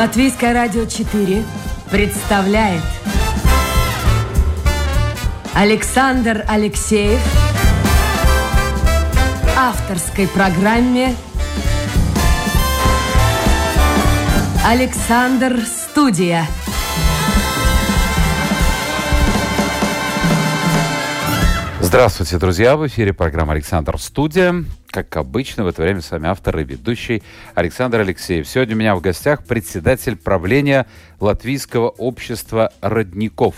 [0.00, 1.44] Латвийское радио 4
[1.90, 2.80] представляет
[5.52, 7.20] Александр Алексеев
[9.58, 11.14] авторской программе
[14.64, 16.46] Александр Студия.
[21.82, 22.78] Здравствуйте, друзья!
[22.78, 24.64] В эфире программа «Александр Студия».
[24.90, 27.22] Как обычно, в это время с вами автор и ведущий
[27.54, 28.48] Александр Алексеев.
[28.48, 30.86] Сегодня у меня в гостях председатель правления
[31.20, 33.54] Латвийского общества родников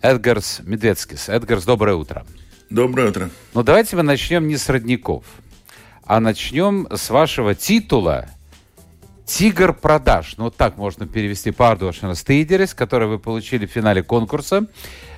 [0.00, 1.28] Эдгарс Медведскис.
[1.28, 2.24] Эдгарс, доброе утро.
[2.70, 3.28] Доброе утро.
[3.52, 5.26] Ну, давайте мы начнем не с родников,
[6.06, 8.30] а начнем с вашего титула
[9.26, 10.36] «Тигр продаж».
[10.38, 14.66] Ну, вот так можно перевести «Пардуашина Стейдерис», который вы получили в финале конкурса.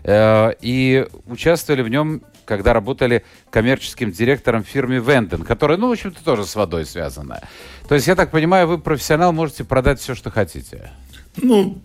[0.02, 5.92] Э, и участвовали в нем, когда работали коммерческим директором в фирме Венден, которая, ну, в
[5.92, 7.40] общем-то, тоже с водой связана.
[7.88, 10.90] То есть, я так понимаю, вы профессионал, можете продать все, что хотите.
[11.36, 11.78] Ну,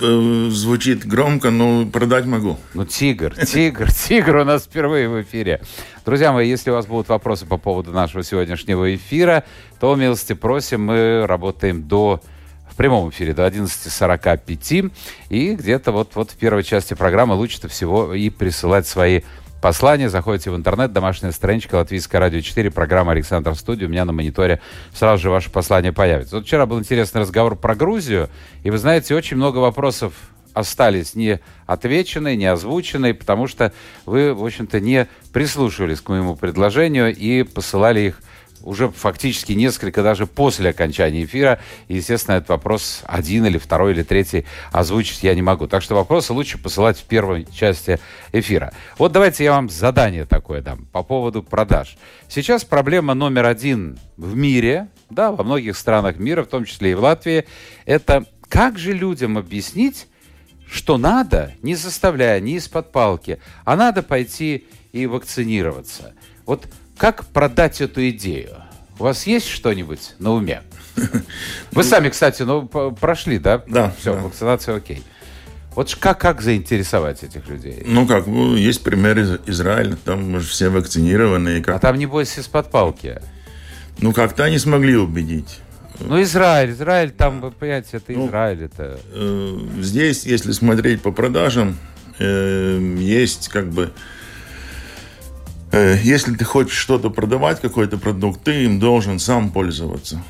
[0.00, 2.58] э, звучит громко, но продать могу.
[2.74, 5.60] Ну, тигр, тигр, тигр у нас впервые в эфире.
[6.04, 9.44] Друзья мои, если у вас будут вопросы по поводу нашего сегодняшнего эфира,
[9.80, 12.20] то милости просим, мы работаем до
[12.76, 14.92] в прямом эфире до 11.45.
[15.30, 19.22] И где-то вот, вот в первой части программы лучше всего и присылать свои
[19.60, 20.08] послания.
[20.08, 23.86] Заходите в интернет, домашняя страничка Латвийское радио 4, программа Александр Студия.
[23.86, 24.60] У меня на мониторе
[24.94, 26.36] сразу же ваше послание появится.
[26.36, 28.28] Вот вчера был интересный разговор про Грузию.
[28.62, 30.12] И вы знаете, очень много вопросов
[30.54, 33.72] остались не отвеченные, не озвученные, потому что
[34.06, 38.20] вы, в общем-то, не прислушивались к моему предложению и посылали их
[38.62, 41.60] уже фактически несколько даже после окончания эфира.
[41.88, 45.66] И, естественно, этот вопрос один или второй или третий озвучить я не могу.
[45.66, 47.98] Так что вопросы лучше посылать в первой части
[48.32, 48.72] эфира.
[48.98, 51.96] Вот давайте я вам задание такое дам по поводу продаж.
[52.28, 56.94] Сейчас проблема номер один в мире, да, во многих странах мира, в том числе и
[56.94, 57.46] в Латвии,
[57.84, 60.08] это как же людям объяснить,
[60.70, 66.14] что надо, не заставляя, не из-под палки, а надо пойти и вакцинироваться.
[66.44, 68.56] Вот как продать эту идею?
[68.98, 70.62] У вас есть что-нибудь на уме?
[71.72, 73.62] Вы сами, кстати, ну, прошли, да?
[73.66, 73.94] Да.
[73.98, 74.20] Все, да.
[74.20, 75.02] вакцинация окей.
[75.74, 77.82] Вот как, как заинтересовать этих людей?
[77.84, 81.62] Ну как, ну, есть пример из Израиля, там мы же все вакцинированы.
[81.62, 81.76] Как...
[81.76, 83.20] А там, небось, из-под палки.
[83.98, 85.60] Ну как-то они смогли убедить.
[86.00, 88.98] Ну, Израиль, Израиль, там, вы понимаете, это ну, Израиль, это...
[89.12, 91.78] Э, здесь, если смотреть по продажам,
[92.18, 93.92] э, есть как бы
[95.76, 100.22] если ты хочешь что-то продавать, какой-то продукт, ты им должен сам пользоваться.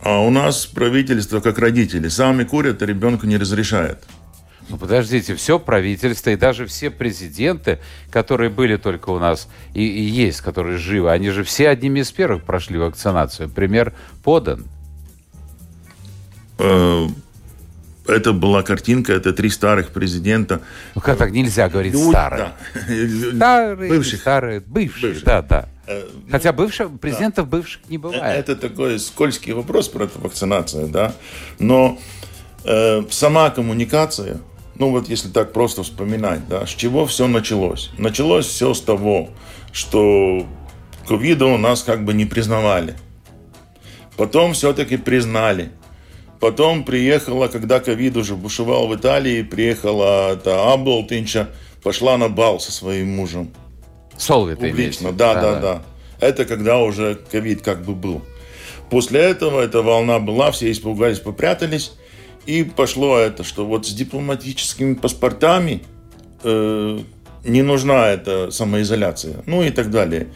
[0.00, 2.08] А у нас правительство как родители.
[2.08, 4.04] Сами курят, а ребенку не разрешает.
[4.68, 7.78] Ну, подождите, все правительство и даже все президенты,
[8.10, 12.12] которые были только у нас и, и есть, которые живы, они же все одними из
[12.12, 13.48] первых прошли вакцинацию.
[13.48, 14.66] Пример подан.
[18.08, 20.60] Э, это была картинка, это три старых президента.
[20.94, 22.52] Ну как так нельзя говорить ну, старые?
[22.74, 23.36] Да.
[23.36, 24.20] Старые, бывших.
[24.20, 25.24] старые, бывшие, бывших.
[25.24, 25.68] да, да.
[25.86, 27.56] Э, Хотя ну, бывших, президентов да.
[27.56, 28.22] бывших не бывает.
[28.22, 31.12] Это такой скользкий вопрос про эту вакцинацию, да.
[31.58, 31.98] Но
[32.64, 34.38] э, сама коммуникация,
[34.74, 37.90] ну вот если так просто вспоминать, да, с чего все началось?
[37.98, 39.30] Началось все с того,
[39.72, 40.46] что
[41.06, 42.94] ковида у нас как бы не признавали.
[44.16, 45.70] Потом все-таки признали.
[46.40, 51.48] Потом приехала, когда ковид уже бушевал в Италии, приехала это Аблтинча,
[51.82, 53.50] пошла на бал со своим мужем.
[54.16, 55.82] Солви Публично, да, да, да, да.
[56.20, 58.22] Это когда уже ковид как бы был.
[58.90, 61.92] После этого эта волна была, все испугались, попрятались.
[62.46, 65.82] И пошло это, что вот с дипломатическими паспортами
[66.42, 66.98] э,
[67.44, 70.28] не нужна эта самоизоляция, ну и так далее.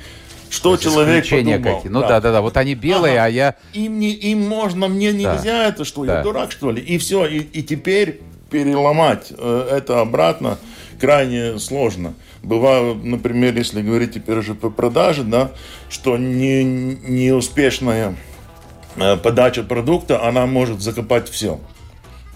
[0.52, 1.76] Что человек подумал.
[1.76, 1.90] Какие.
[1.90, 2.20] Ну да.
[2.20, 3.24] да, да, Вот они белые, ага.
[3.24, 3.56] а я...
[3.72, 5.68] Им, не, им можно, мне нельзя да.
[5.68, 6.18] это, что да.
[6.18, 6.82] я дурак, что ли?
[6.82, 8.20] И все, и, и теперь
[8.50, 10.58] переломать э, это обратно
[11.00, 12.12] крайне сложно.
[12.42, 15.52] Бывает, например, если говорить теперь уже по продаже, да,
[15.88, 18.14] что не, неуспешная
[18.96, 21.60] э, подача продукта, она может закопать все.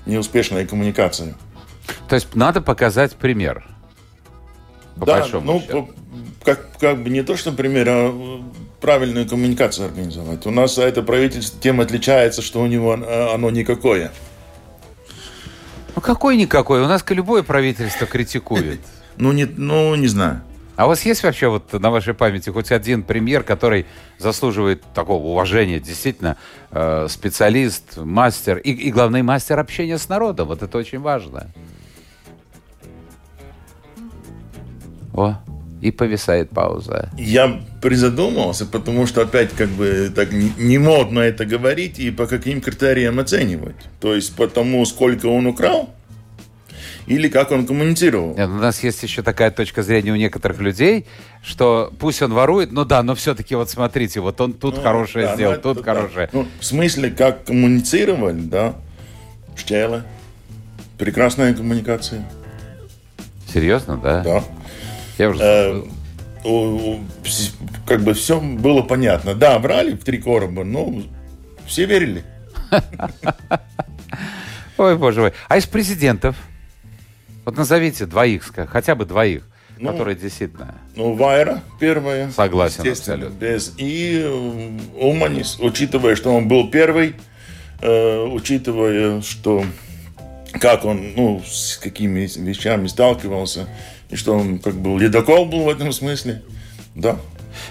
[0.06, 1.34] Неуспешная коммуникация.
[2.08, 3.75] То есть надо показать пример.
[4.98, 5.88] По да, ну, счету
[6.46, 8.42] как, как бы не то, что, например, а
[8.80, 10.46] правильную коммуникацию организовать.
[10.46, 14.12] У нас это правительство тем отличается, что у него а, оно никакое.
[15.96, 16.82] Ну какой никакой?
[16.82, 18.80] У нас любое правительство критикует.
[19.18, 20.42] Ну не, ну, не знаю.
[20.76, 23.86] А у вас есть вообще вот на вашей памяти хоть один премьер, который
[24.18, 26.36] заслуживает такого уважения, действительно
[26.70, 30.48] э, специалист, мастер и, и главный мастер общения с народом?
[30.48, 31.50] Вот это очень важно.
[35.16, 35.34] О,
[35.80, 37.10] И повисает пауза.
[37.16, 42.60] Я призадумался, потому что опять как бы так не, модно это говорить и по каким
[42.60, 43.76] критериям оценивать.
[44.00, 45.90] То есть по тому, сколько он украл,
[47.06, 48.36] или как он коммуницировал.
[48.36, 51.06] Нет, у нас есть еще такая точка зрения у некоторых людей,
[51.42, 55.26] что пусть он ворует, ну да, но все-таки вот смотрите, вот он тут ну, хорошее
[55.26, 56.28] да, сделал, ну, тут хорошее.
[56.32, 56.38] Да.
[56.38, 58.74] Ну, в смысле, как коммуницировали, да,
[59.56, 60.02] Штеле,
[60.98, 62.28] прекрасная коммуникация.
[63.52, 64.22] Серьезно, да?
[64.22, 64.44] Да.
[65.18, 65.40] Я уже...
[65.42, 65.82] Э,
[67.86, 69.34] как бы все было понятно.
[69.34, 71.02] Да, брали в три короба, но
[71.66, 72.24] все верили.
[74.78, 75.32] Ой, боже мой.
[75.48, 76.36] А из президентов?
[77.44, 79.42] Вот назовите двоих, хотя бы двоих,
[79.78, 80.74] ну, которые действительно...
[80.96, 82.30] Ну, Вайра первая.
[82.30, 83.34] Согласен абсолютно.
[83.34, 84.24] Без, и
[84.98, 87.14] Уманис, учитывая, что он был первый,
[87.80, 89.64] э, учитывая, что
[90.60, 93.68] как он, ну, с какими вещами сталкивался,
[94.10, 96.42] и что он как бы ледокол был в этом смысле.
[96.94, 97.18] Да.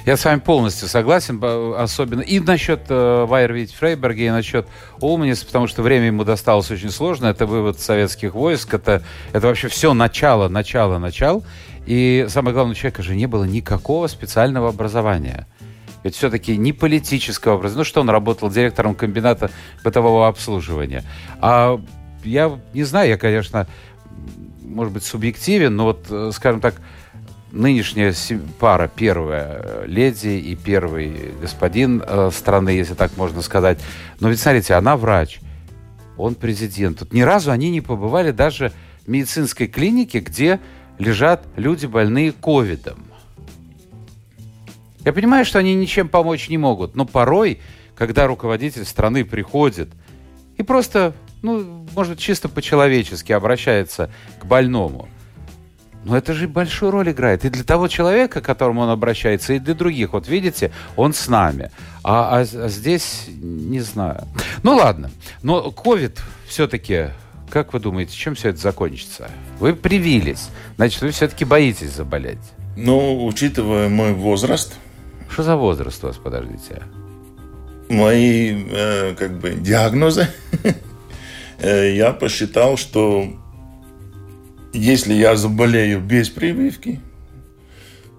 [0.05, 1.41] Я с вами полностью согласен,
[1.77, 4.67] особенно и насчет э, Вайервит Фрейберга, и насчет
[4.99, 7.27] Улманис, потому что время ему досталось очень сложно.
[7.27, 9.03] Это вывод советских войск, это,
[9.33, 11.43] это вообще все начало, начало, начало.
[11.85, 15.47] И самое главное, у человека же не было никакого специального образования.
[16.03, 17.79] Ведь все-таки не политического образования.
[17.79, 19.49] Ну что, он работал директором комбината
[19.83, 21.03] бытового обслуживания.
[21.41, 21.79] А
[22.23, 23.67] я не знаю, я, конечно,
[24.67, 26.75] может быть, субъективен, но вот, э, скажем так,
[27.51, 28.13] нынешняя
[28.59, 33.79] пара, первая э, леди и первый господин э, страны, если так можно сказать.
[34.19, 35.39] Но ведь, смотрите, она врач,
[36.17, 37.00] он президент.
[37.00, 38.71] Тут ни разу они не побывали даже
[39.06, 40.59] в медицинской клинике, где
[40.97, 43.06] лежат люди, больные ковидом.
[45.03, 47.61] Я понимаю, что они ничем помочь не могут, но порой,
[47.95, 49.89] когда руководитель страны приходит
[50.57, 54.09] и просто ну, может, чисто по-человечески обращается
[54.39, 55.07] к больному.
[56.05, 57.45] Но это же большую роль играет.
[57.45, 60.13] И для того человека, к которому он обращается, и для других.
[60.13, 61.71] Вот видите, он с нами.
[62.03, 64.27] А, а, а здесь не знаю.
[64.61, 65.09] Ну ладно.
[65.41, 67.07] Но ковид все-таки,
[67.49, 69.31] как вы думаете, чем все это закончится?
[69.59, 70.49] Вы привились.
[70.75, 72.37] Значит, вы все-таки боитесь заболеть.
[72.77, 74.75] Ну, учитывая мой возраст.
[75.27, 76.83] Что за возраст у вас, подождите?
[77.89, 80.27] Мои, э, как бы, диагнозы.
[81.60, 83.28] Э, я посчитал, что
[84.74, 87.00] если я заболею без прививки,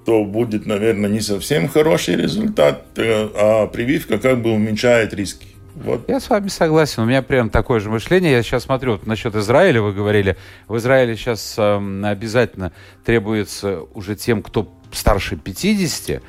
[0.04, 5.48] то будет, наверное, не совсем хороший результат, э, а прививка как бы уменьшает риски.
[5.74, 6.08] Вот.
[6.08, 7.02] Я с вами согласен.
[7.02, 8.32] У меня прям такое же мышление.
[8.32, 10.36] Я сейчас смотрю вот насчет Израиля, вы говорили.
[10.68, 12.72] В Израиле сейчас э, обязательно
[13.04, 16.22] требуется уже тем, кто старше 50,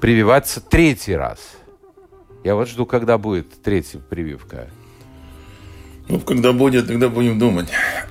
[0.00, 1.40] прививаться третий раз.
[2.44, 4.68] Я вот жду, когда будет третья прививка.
[6.12, 7.68] Ну, когда будет, тогда будем думать.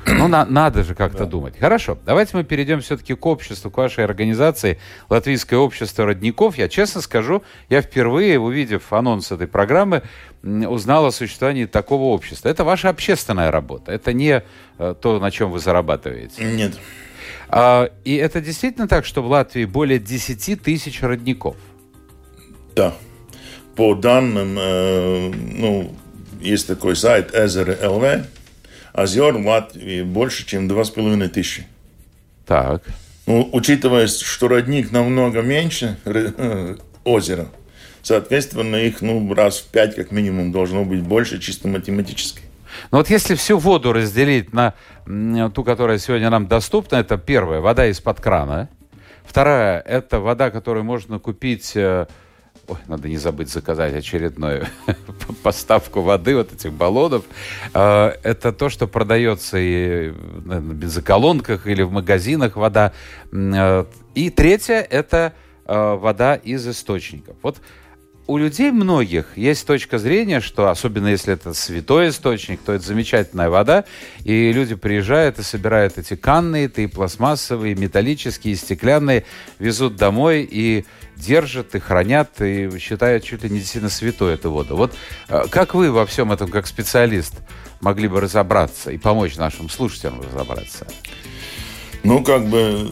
[0.07, 1.25] Ну, на, надо же как-то да.
[1.25, 1.53] думать.
[1.59, 6.57] Хорошо, давайте мы перейдем все-таки к обществу, к вашей организации Латвийское общество родников.
[6.57, 10.01] Я честно скажу, я впервые, увидев анонс этой программы,
[10.41, 12.49] узнал о существовании такого общества.
[12.49, 14.41] Это ваша общественная работа, это не
[14.79, 16.43] э, то, на чем вы зарабатываете.
[16.43, 16.79] Нет.
[17.49, 21.55] А, и это действительно так, что в Латвии более 10 тысяч родников?
[22.75, 22.95] Да.
[23.75, 25.95] По данным, э, ну,
[26.41, 28.25] есть такой сайт Эзеры ЛВ.
[28.93, 31.65] Озер в Латвии больше, чем 2,5 тысячи.
[32.45, 32.83] Так.
[33.25, 37.47] Ну, учитывая, что родник намного меньше э, озера,
[38.01, 42.41] соответственно, их ну, раз в пять как минимум должно быть больше чисто математически.
[42.91, 44.73] Но вот если всю воду разделить на
[45.53, 48.69] ту, которая сегодня нам доступна, это первая, вода из-под крана.
[49.23, 52.07] Вторая, это вода, которую можно купить э,
[52.67, 54.67] Ой, надо не забыть заказать очередную
[55.43, 57.25] поставку воды, вот этих баллонов.
[57.73, 60.13] А, это то, что продается и
[60.45, 62.93] на бензоколонках или в магазинах вода.
[63.33, 65.33] А, и третье– это
[65.65, 67.35] а, вода из источников.
[67.41, 67.57] Вот
[68.27, 73.49] у людей многих есть точка зрения, что особенно если это святой источник, то это замечательная
[73.49, 73.83] вода,
[74.23, 79.25] и люди приезжают и собирают эти канны, и пластмассовые, и металлические, и стеклянные,
[79.59, 80.85] везут домой и
[81.21, 84.75] держат и хранят, и считают чуть ли не действительно святой эту воду.
[84.75, 84.93] Вот
[85.29, 87.33] э, как вы во всем этом, как специалист,
[87.79, 90.87] могли бы разобраться и помочь нашим слушателям разобраться?
[92.03, 92.91] Ну, как бы,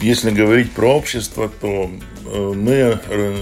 [0.00, 1.90] если говорить про общество, то
[2.26, 2.98] э, мы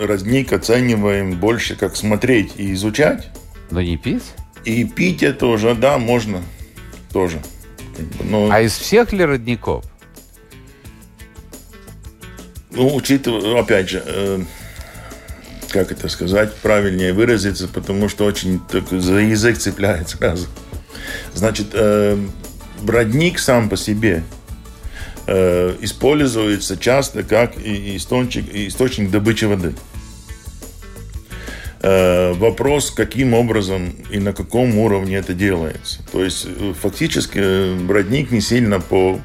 [0.06, 3.30] разник оцениваем больше как смотреть и изучать.
[3.70, 4.24] Но не пить?
[4.64, 6.42] И пить это уже, да, можно
[7.12, 7.40] тоже.
[8.20, 8.48] Но...
[8.50, 9.84] А из всех ли родников?
[12.74, 14.40] Ну, учитывая, опять же, э,
[15.68, 20.46] как это сказать, правильнее выразиться, потому что очень так, за язык цепляет сразу.
[21.34, 22.18] Значит, э,
[22.86, 24.22] родник сам по себе
[25.26, 29.74] э, используется часто как источник, источник добычи воды.
[31.82, 36.00] Э, вопрос, каким образом и на каком уровне это делается.
[36.12, 39.20] То есть э, фактически э, родник не сильно по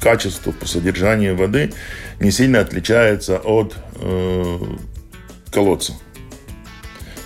[0.00, 1.72] качеству, по содержанию воды
[2.20, 4.58] не сильно отличается от э,
[5.50, 5.94] колодца.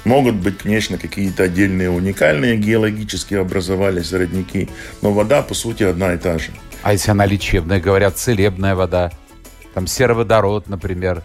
[0.04, 4.68] Могут быть, конечно, какие-то отдельные уникальные геологические образовались родники,
[5.02, 6.50] но вода, по сути, одна и та же.
[6.82, 9.10] А если она лечебная, говорят, целебная вода?
[9.72, 11.22] Там сероводород, например.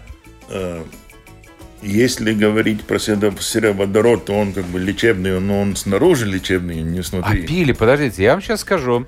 [1.82, 7.44] Если говорить про сероводород, то он как бы лечебный, но он снаружи лечебный, не снутри.
[7.44, 9.06] А пили, подождите, я вам сейчас скажу.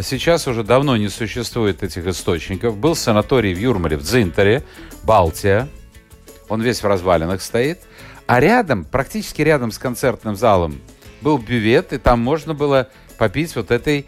[0.00, 2.76] Сейчас уже давно не существует этих источников.
[2.76, 4.64] Был санаторий в Юрмале, в Дзинтере,
[5.04, 5.68] Балтия.
[6.48, 7.80] Он весь в развалинах стоит.
[8.26, 10.80] А рядом, практически рядом с концертным залом,
[11.20, 14.06] был бювет, и там можно было попить вот этой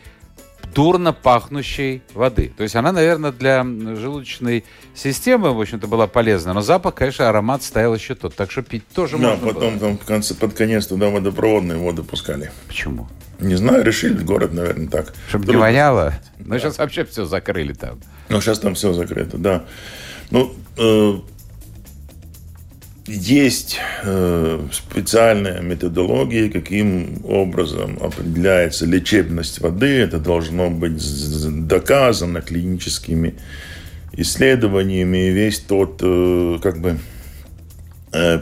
[0.74, 2.52] дурно пахнущей воды.
[2.54, 4.64] То есть она, наверное, для желудочной
[4.94, 6.52] системы, в общем-то, была полезна.
[6.52, 8.34] Но запах, конечно, аромат стоял еще тот.
[8.34, 9.88] Так что пить тоже да, можно потом было.
[9.88, 12.50] там в конце, под конец туда водопроводные воды пускали.
[12.66, 13.08] Почему?
[13.40, 15.12] Не знаю, решили город, наверное, так.
[15.28, 15.56] Чтобы Вдруг...
[15.56, 16.14] не воняло?
[16.38, 16.58] Ну, да.
[16.58, 17.98] сейчас вообще все закрыли там.
[18.28, 19.64] Ну, сейчас там все закрыто, да.
[20.30, 21.18] Ну, э,
[23.06, 29.86] есть э, специальная методология, каким образом определяется лечебность воды.
[29.86, 31.00] Это должно быть
[31.66, 33.34] доказано клиническими
[34.12, 35.28] исследованиями.
[35.28, 36.98] И весь тот э, как бы,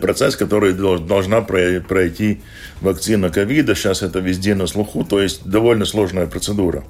[0.01, 2.41] процесс, который должна пройти
[2.81, 3.75] вакцина ковида.
[3.75, 6.85] Сейчас это везде на слуху, то есть довольно сложная процедура.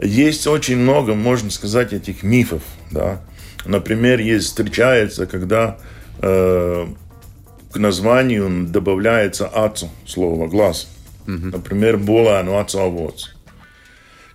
[0.00, 2.62] Есть очень много, можно сказать, этих мифов.
[2.90, 3.20] Да?
[3.64, 5.78] Например, есть встречается, когда
[6.20, 6.86] Э,
[7.70, 10.88] к названию добавляется ацу, слово глаз.
[11.26, 11.46] Угу.
[11.52, 13.34] Например, булану ацу авоц.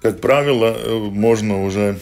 [0.02, 2.00] Как правило, э, можно уже, э,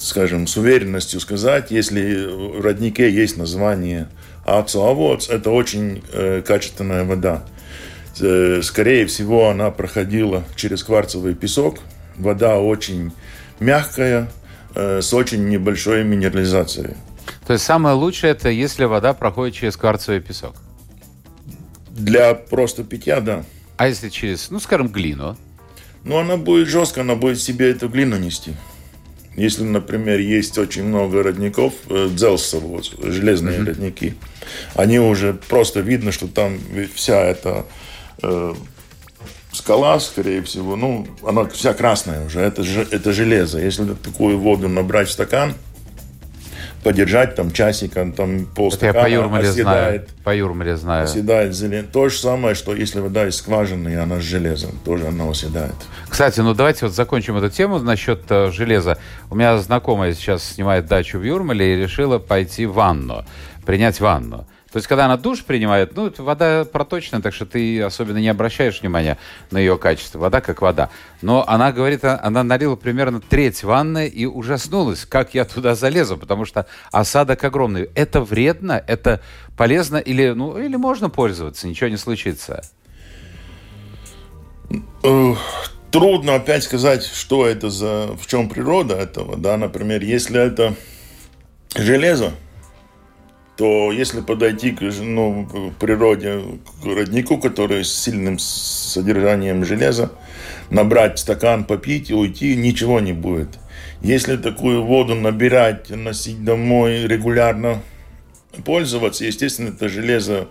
[0.00, 4.08] скажем, с уверенностью сказать, если в роднике есть название
[4.44, 6.02] ацу авоц, это очень
[6.44, 7.44] качественная вода.
[8.14, 11.78] Скорее всего, она проходила через кварцевый песок.
[12.16, 13.12] Вода очень
[13.60, 14.30] мягкая,
[14.74, 16.94] с очень небольшой минерализацией.
[17.46, 20.56] То есть самое лучшее это если вода проходит через кварцевый песок.
[21.90, 23.44] Для просто питья, да.
[23.76, 25.36] А если через, ну, скажем, глину?
[26.04, 28.52] Ну, она будет жестко, она будет себе эту глину нести.
[29.36, 33.66] Если, например, есть очень много родников, э, дзелсов, вот, железные mm-hmm.
[33.66, 34.14] родники,
[34.74, 36.58] они уже просто видно, что там
[36.94, 37.66] вся эта
[38.22, 38.54] э,
[39.52, 43.58] скала, скорее всего, ну, она вся красная уже, это, это железо.
[43.58, 45.54] Если такую воду набрать в стакан,
[46.86, 50.06] подержать там часика, там полстакана, Это я по Юрмале знаю.
[50.22, 51.04] По Юрмале знаю.
[51.04, 51.84] Оседает зелень.
[51.84, 55.74] То же самое, что если вода из скважины, и она с железом, тоже она оседает.
[56.08, 58.98] Кстати, ну давайте вот закончим эту тему насчет э, железа.
[59.30, 63.24] У меня знакомая сейчас снимает дачу в Юрмале и решила пойти в ванну,
[63.64, 64.46] принять ванну.
[64.72, 68.80] То есть, когда она душ принимает, ну, вода проточная, так что ты особенно не обращаешь
[68.80, 69.16] внимания
[69.50, 70.18] на ее качество.
[70.18, 70.90] Вода как вода.
[71.22, 76.16] Но она говорит, а, она налила примерно треть ванны и ужаснулась, как я туда залезу,
[76.16, 77.90] потому что осадок огромный.
[77.94, 79.22] Это вредно, это
[79.56, 82.62] полезно или, ну, или можно пользоваться, ничего не случится?
[85.92, 90.74] Трудно опять сказать, что это за, в чем природа этого, да, например, если это
[91.76, 92.32] железо,
[93.56, 96.42] то если подойти к, ну, к природе,
[96.82, 100.12] к роднику, который с сильным содержанием железа,
[100.70, 103.48] набрать стакан, попить и уйти, ничего не будет.
[104.02, 107.80] Если такую воду набирать, носить домой регулярно,
[108.64, 110.48] пользоваться, естественно, это железо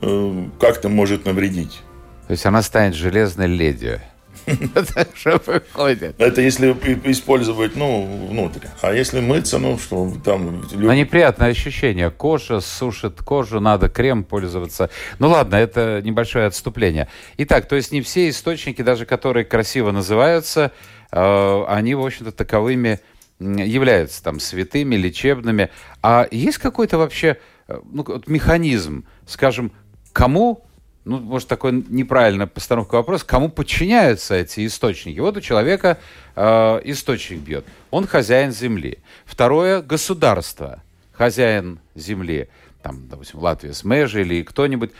[0.00, 1.80] э, как-то может навредить.
[2.26, 4.00] То есть она станет железной леди.
[5.14, 6.14] Что выходит?
[6.18, 6.72] Это если
[7.10, 8.66] использовать, ну, внутрь.
[8.82, 10.64] А если мыться, ну, что там...
[10.72, 12.10] Ну, неприятное ощущение.
[12.10, 14.90] Кожа сушит кожу, надо крем пользоваться.
[15.18, 17.08] Ну, ладно, это небольшое отступление.
[17.38, 20.72] Итак, то есть не все источники, даже которые красиво называются,
[21.10, 23.00] э, они, в общем-то, таковыми
[23.40, 25.70] являются там святыми, лечебными.
[26.02, 29.72] А есть какой-то вообще э, ну, механизм, скажем,
[30.12, 30.64] кому
[31.04, 35.18] ну, может, такой неправильная постановка вопроса, кому подчиняются эти источники.
[35.18, 35.98] Вот у человека
[36.34, 37.66] э, источник бьет.
[37.90, 38.98] Он хозяин земли.
[39.26, 40.82] Второе– государство.
[41.12, 42.48] Хозяин земли.
[42.82, 44.92] Там, допустим, Латвия с Межи или кто-нибудь.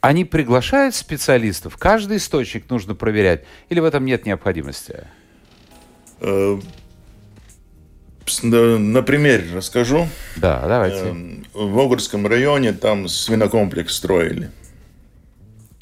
[0.00, 1.76] Они приглашают специалистов.
[1.76, 3.44] Каждый источник нужно проверять.
[3.68, 5.04] Или в этом нет необходимости?
[6.20, 6.58] Э,
[8.42, 10.08] Например, расскажу.
[10.36, 11.08] Да, давайте.
[11.08, 14.50] Эм, в Огурском районе там свинокомплекс строили–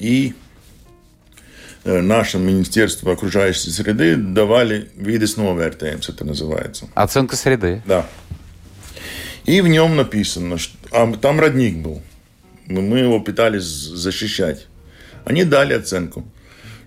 [0.01, 0.33] и
[1.83, 6.89] э, наше Министерство окружающей среды давали виды нововертаемс, это называется.
[6.95, 7.83] Оценка среды.
[7.85, 8.07] Да.
[9.45, 12.01] И в нем написано, что а, там родник был.
[12.67, 14.67] Мы его пытались защищать.
[15.23, 16.25] Они дали оценку,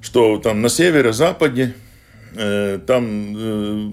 [0.01, 1.75] что там на северо-западе,
[2.35, 3.93] э, там э,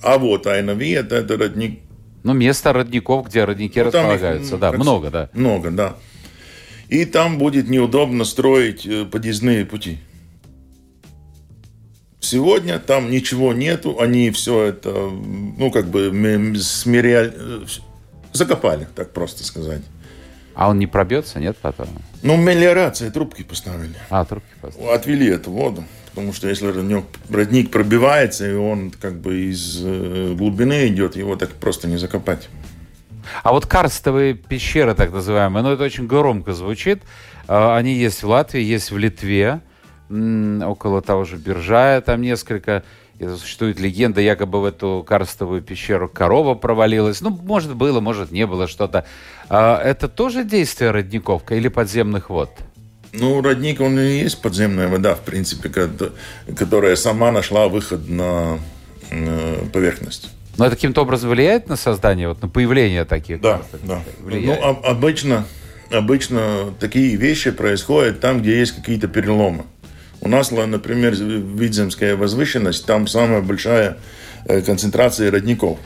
[0.00, 1.80] а вот Айновия, это, это родник.
[2.22, 5.28] Ну, место родников, где родники ну, располагаются, их, да, много, да.
[5.32, 5.96] Много, да.
[6.88, 9.98] И там будет неудобно строить э, подъездные пути.
[12.20, 16.10] Сегодня там ничего нету, они все это, ну, как бы
[16.58, 17.64] смиряли, э,
[18.32, 19.82] закопали, так просто сказать.
[20.54, 21.88] А он не пробьется, нет, потом?
[22.22, 23.94] Ну, мелиорация, трубки поставили.
[24.08, 24.90] А, трубки поставили.
[24.90, 25.84] Отвели эту воду.
[26.14, 31.34] Потому что если родник, родник пробивается, и он как бы из э, глубины идет, его
[31.34, 32.48] так просто не закопать.
[33.42, 37.02] А вот карстовые пещеры, так называемые, ну, это очень громко звучит.
[37.48, 39.60] А, они есть в Латвии, есть в Литве,
[40.10, 42.84] около того же Биржая, там несколько.
[43.18, 47.20] И существует легенда, якобы в эту карстовую пещеру корова провалилась.
[47.20, 49.06] Ну, может, было, может, не было что-то.
[49.48, 52.50] А это тоже действие родниковка или подземных вод?
[53.12, 55.70] Ну, родник, он и есть подземная вода, в принципе,
[56.58, 58.58] которая сама нашла выход на
[59.72, 60.30] поверхность.
[60.56, 63.40] Но это каким-то образом влияет на создание, вот на появление таких?
[63.40, 64.00] Да, да.
[64.20, 64.60] Влияет.
[64.60, 65.46] Ну, обычно,
[65.90, 69.64] обычно такие вещи происходят там, где есть какие-то переломы.
[70.20, 73.98] У нас, например, Видземская возвышенность, там самая большая
[74.46, 75.78] э, концентрация родников.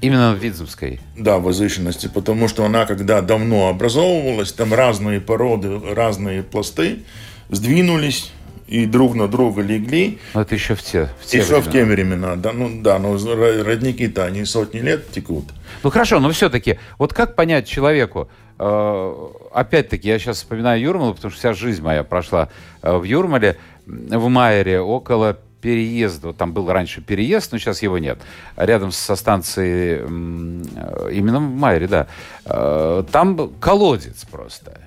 [0.00, 1.00] Именно в Видземской?
[1.16, 7.04] Да, возвышенности, потому что она, когда давно образовывалась, там разные породы, разные пласты
[7.50, 8.30] сдвинулись
[8.68, 10.18] и друг на друга легли.
[10.34, 11.68] Но это еще в те, в те Еще времена.
[11.68, 15.46] в те времена, да, ну да, но родники-то они сотни лет текут.
[15.82, 19.14] Ну хорошо, но все-таки, вот как понять человеку, э,
[19.52, 22.50] опять-таки, я сейчас вспоминаю Юрмалу, потому что вся жизнь моя прошла
[22.82, 23.56] э, в Юрмале,
[23.86, 28.18] в Майере, около переезда, там был раньше переезд, но сейчас его нет,
[28.56, 32.06] рядом со станцией, э, именно в Майере, да,
[32.44, 34.78] э, там колодец просто.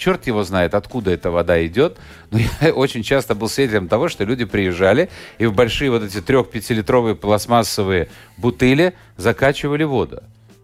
[0.00, 1.98] Черт его знает, откуда эта вода идет.
[2.30, 6.22] Но я очень часто был свидетелем того, что люди приезжали и в большие вот эти
[6.22, 10.22] трех-пятилитровые пластмассовые бутыли закачивали воду.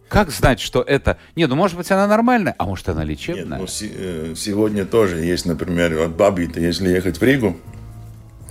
[0.09, 1.19] Как знать, что это...
[1.35, 3.59] Не, ну, может быть, она нормальная, а может, она лечебная?
[3.59, 7.59] Нет, ну, э, сегодня тоже есть, например, от Бабита, если ехать в Ригу,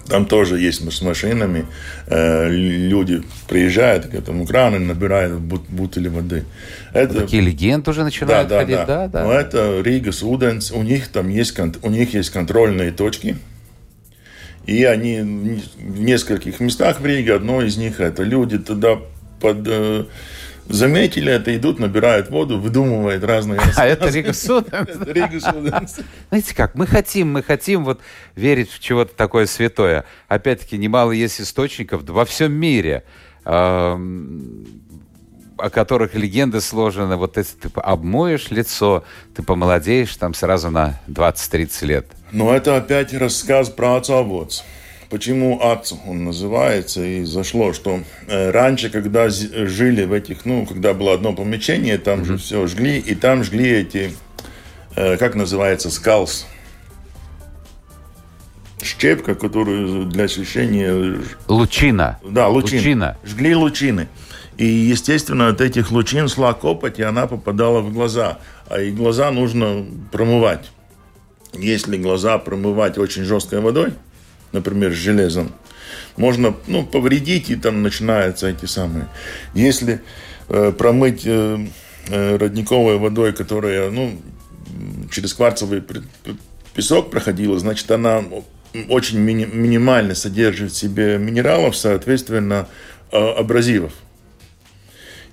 [0.07, 1.65] там тоже есть с машинами.
[2.07, 6.45] Э, люди приезжают к этому крану, набирают бутыли воды.
[6.93, 7.21] Это...
[7.21, 9.07] Такие легенды уже начинают да, ходить, да, да.
[9.07, 9.23] да.
[9.23, 10.71] Но это Rīgas ūdens.
[10.71, 13.37] У них там есть, у них есть контрольные точки.
[14.65, 18.99] И они в нескольких местах в Риге, одно из них это люди туда
[19.39, 20.05] под э,
[20.67, 23.59] заметили это, идут, набирают воду, выдумывают разные...
[23.75, 24.89] А это Rīgas ūdens?
[25.05, 25.99] Rīgas ūdens.
[26.29, 27.99] Знаете как, мы хотим, мы хотим вот
[28.35, 30.05] верить в чего-то такое святое.
[30.27, 33.03] Опять-таки, немало есть источников во всем мире,
[33.43, 33.97] о
[35.71, 37.15] которых легенды сложены.
[37.15, 39.03] Вот если ты обмоешь лицо,
[39.35, 42.07] ты помолодеешь там сразу на 20-30 лет.
[42.31, 44.63] Но это опять рассказ про отца-овец.
[45.09, 50.93] Почему ад он называется и зашло, что э, раньше, когда жили в этих, ну, когда
[50.93, 52.25] было одно помещение, там mm-hmm.
[52.25, 54.11] же все жгли, и там жгли эти,
[54.95, 56.47] э, как называется, скалс.
[58.81, 61.19] Щепка, которую для освещения...
[61.47, 62.19] Лучина.
[62.23, 62.77] Да, лучин.
[62.77, 63.17] лучина.
[63.23, 64.07] Жгли лучины.
[64.57, 68.39] И, естественно, от этих лучин шла копоть, и она попадала в глаза.
[68.67, 70.71] А и глаза нужно промывать.
[71.53, 73.93] Если глаза промывать очень жесткой водой,
[74.55, 75.51] например, с железом,
[76.17, 79.07] можно ну, повредить, и там начинаются эти самые.
[79.53, 80.01] Если
[80.49, 81.67] э, промыть э,
[82.09, 84.19] э, родниковой водой, которая ну,
[85.11, 85.83] через кварцевый
[86.73, 88.23] песок проходила, значит, она
[88.89, 92.67] очень мини- минимально содержит в себе минералов, соответственно,
[93.11, 93.93] э, абразивов.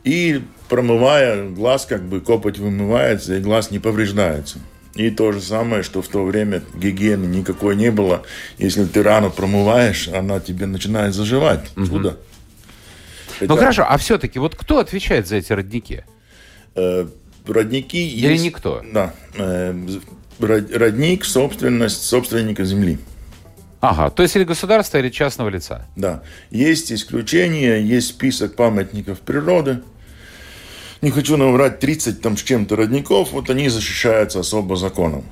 [0.04, 4.58] И промывая глаз, как бы копоть вымывается, и глаз не повреждается.
[4.94, 8.24] И то же самое, что в то время гигиены никакой не было.
[8.58, 11.70] Если ты рану промываешь, она тебе начинает заживать.
[11.76, 11.86] Угу.
[11.86, 12.18] Чудо.
[13.40, 16.04] Ну хорошо, а все-таки вот кто отвечает за эти родники?
[16.74, 17.06] Э,
[17.46, 18.44] родники Или есть...
[18.44, 18.82] никто?
[18.92, 19.14] Да.
[19.34, 19.74] Э,
[20.38, 22.98] родник– собственность собственника земли.
[23.80, 25.86] Ага, то есть или государства, или частного лица?
[25.96, 26.22] Да.
[26.50, 29.80] Есть исключения, есть список памятников природы–
[31.02, 35.24] не хочу наврать, 30 там с чем-то родников, вот они защищаются особо законом.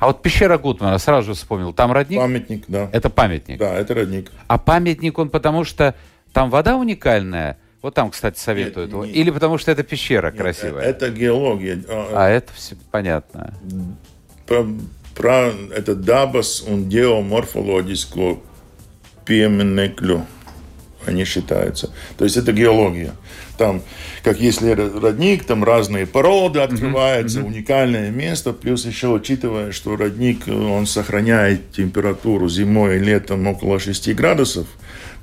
[0.00, 2.18] А вот пещера Гутмана, сразу же вспомнил, там родник?
[2.18, 2.90] Памятник, да.
[2.92, 3.58] Это памятник?
[3.58, 4.30] Да, это родник.
[4.48, 5.94] А памятник он потому что
[6.32, 7.58] там вода уникальная?
[7.80, 8.92] Вот там, кстати, советуют.
[8.92, 9.16] Нет, нет.
[9.16, 10.82] Или потому что это пещера нет, красивая?
[10.82, 11.82] Это геология.
[11.88, 13.54] А, а это все понятно.
[15.14, 18.34] про это дабас un geomorfoloģisko
[19.24, 20.18] pieminekļu
[21.06, 21.90] они считаются.
[22.18, 23.14] То есть это геология.
[23.56, 23.82] Там,
[24.22, 27.46] как если родник, там разные породы открываются, mm-hmm.
[27.46, 28.52] уникальное место.
[28.52, 34.66] Плюс еще учитывая, что родник, он сохраняет температуру зимой и летом около 6 градусов,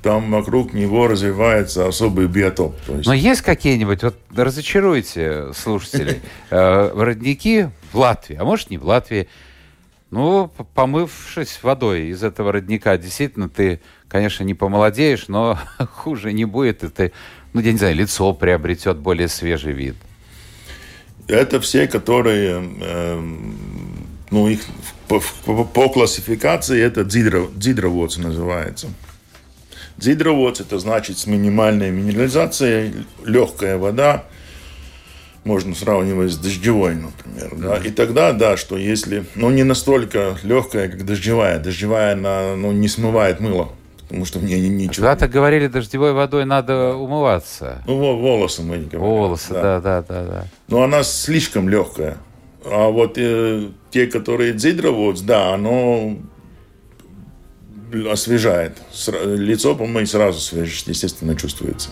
[0.02, 2.74] там вокруг него развивается особый биотоп.
[2.88, 3.06] есть...
[3.06, 9.28] Но есть какие-нибудь, вот разочаруйте слушателей, э, родники в Латвии, а может не в Латвии,
[10.12, 15.58] ну, помывшись водой из этого родника, действительно, ты, конечно, не помолодеешь, но
[15.90, 17.12] хуже не будет, и ты,
[17.54, 19.96] ну, я не знаю, лицо приобретет более свежий вид.
[21.28, 23.20] Это все, которые, э,
[24.30, 24.60] ну, их
[25.08, 28.88] по, по, по классификации это дзидро, дзидроводцы называется.
[29.96, 34.26] Дзидроводц это значит с минимальной минерализацией, легкая вода,
[35.44, 37.54] можно сравнивать с дождевой, например.
[37.56, 37.76] Да?
[37.78, 41.58] И тогда, да, что если, ну, не настолько легкая, как дождевая.
[41.58, 43.70] Дождевая, она, ну, не смывает мыло.
[44.02, 45.06] Потому что в ней ничего...
[45.06, 47.82] Когда-то говорили, дождевой водой надо умываться.
[47.86, 49.00] Ну, волосы мы не говорим.
[49.00, 50.46] Волосы, да, да, да, да.
[50.68, 52.18] Но она слишком легкая.
[52.64, 56.16] А вот э, те, которые дзидроводс, да, оно
[58.10, 58.78] освежает.
[59.24, 61.90] Лицо, по-моему, сразу свежесть, естественно, чувствуется.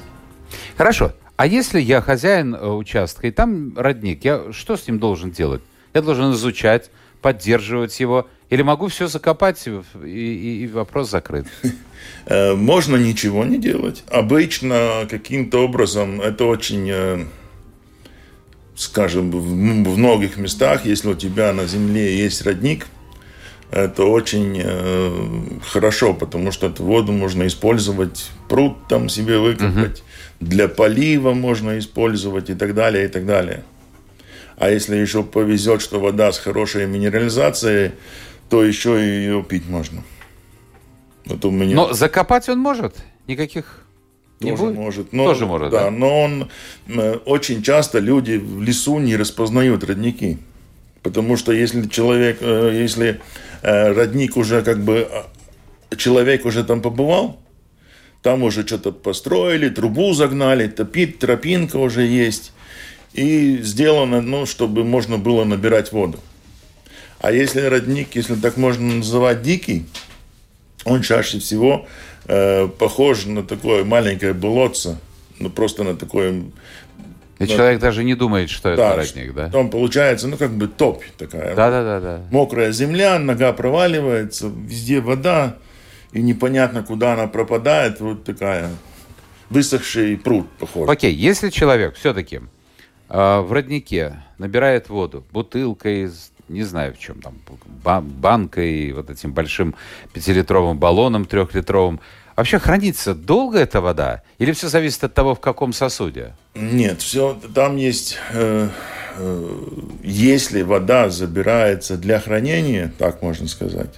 [0.77, 1.13] Хорошо.
[1.41, 5.63] А если я хозяин э, участка, и там родник, я что с ним должен делать?
[5.95, 6.91] Я должен изучать,
[7.23, 9.71] поддерживать его, или могу все закопать, и,
[10.05, 11.47] и, и вопрос закрыт?
[12.27, 14.05] Э, можно ничего не делать.
[14.11, 17.25] Обычно каким-то образом это очень, э,
[18.77, 22.87] скажем, в многих местах, если у тебя на земле есть родник,
[23.71, 24.63] это очень
[25.63, 30.03] хорошо, потому что эту воду можно использовать, пруд там себе выкопать,
[30.41, 33.63] для полива можно использовать и так далее, и так далее.
[34.57, 37.93] А если еще повезет, что вода с хорошей минерализацией,
[38.49, 40.03] то еще и ее пить можно.
[41.27, 41.77] Вот у меня...
[41.77, 42.97] Но закопать он может?
[43.27, 43.85] Никаких
[44.41, 44.75] тоже будет?
[44.75, 45.13] может.
[45.13, 45.91] Но, Тоже может, да, да.
[45.91, 46.51] Но он
[46.89, 50.39] э, очень часто люди в лесу не распознают родники.
[51.03, 53.21] Потому что если человек, э, если
[53.63, 55.09] э, родник уже как бы
[55.97, 57.39] человек уже там побывал,
[58.23, 62.53] там уже что-то построили, трубу загнали, топит, тропинка уже есть.
[63.13, 66.21] И сделано, ну, чтобы можно было набирать воду.
[67.21, 69.87] А если родник, если так можно называть дикий,
[70.85, 71.87] он чаще всего
[72.27, 74.99] э, похож на такое маленькое болотце,
[75.39, 76.45] ну просто на такое...
[77.39, 77.47] И на...
[77.47, 79.51] человек даже не думает, что да, это родник, да?
[79.51, 81.55] Там получается, ну как бы топь такая.
[81.55, 82.21] Да, да, да, да.
[82.31, 85.57] Мокрая земля, нога проваливается, везде вода
[86.13, 88.71] и непонятно, куда она пропадает, вот такая
[89.49, 90.91] высохший пруд, похоже.
[90.91, 92.41] Окей, если человек все-таки
[93.09, 96.11] э, в роднике набирает воду бутылкой,
[96.49, 97.35] не знаю в чем там,
[97.85, 99.75] банкой, вот этим большим
[100.13, 102.01] пятилитровым баллоном трехлитровым,
[102.41, 104.23] Вообще хранится долго эта вода?
[104.39, 106.35] Или все зависит от того, в каком сосуде?
[106.55, 108.69] Нет, все, там есть, э,
[109.19, 109.55] э,
[110.03, 113.91] если вода забирается для хранения, так можно сказать,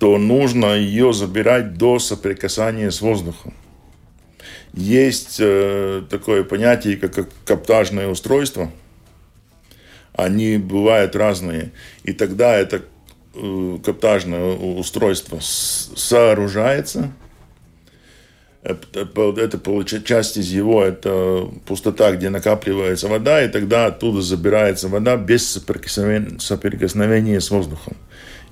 [0.00, 3.52] то нужно ее забирать до соприкасания с воздухом.
[4.72, 8.72] Есть э, такое понятие, как каптажное устройство.
[10.14, 11.72] Они бывают разные.
[12.02, 12.80] И тогда это
[13.34, 17.12] э, каптажное устройство сооружается.
[18.62, 19.00] Это,
[19.36, 25.50] это часть из его, это пустота, где накапливается вода, и тогда оттуда забирается вода без
[25.50, 27.96] соприкосновения, соприкосновения с воздухом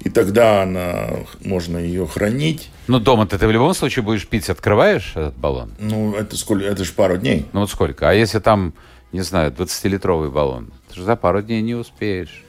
[0.01, 1.09] и тогда она,
[1.45, 2.71] можно ее хранить.
[2.87, 5.73] Ну, дома-то ты в любом случае будешь пить, открываешь этот баллон?
[5.79, 7.47] Ну, это сколько, это же пару дней.
[7.53, 8.09] Ну, вот сколько?
[8.09, 8.75] А если там,
[9.13, 10.71] не знаю, 20-литровый баллон?
[10.89, 12.45] Ты же за пару дней не успеешь.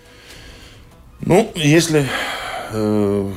[1.21, 2.05] Ну, если
[2.71, 3.31] э,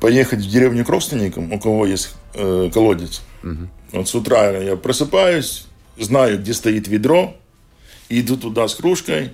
[0.00, 3.68] поехать в деревню к родственникам, у кого есть э, колодец, угу.
[3.92, 7.36] вот с утра я просыпаюсь, знаю, где стоит ведро,
[8.08, 9.32] иду туда с кружкой,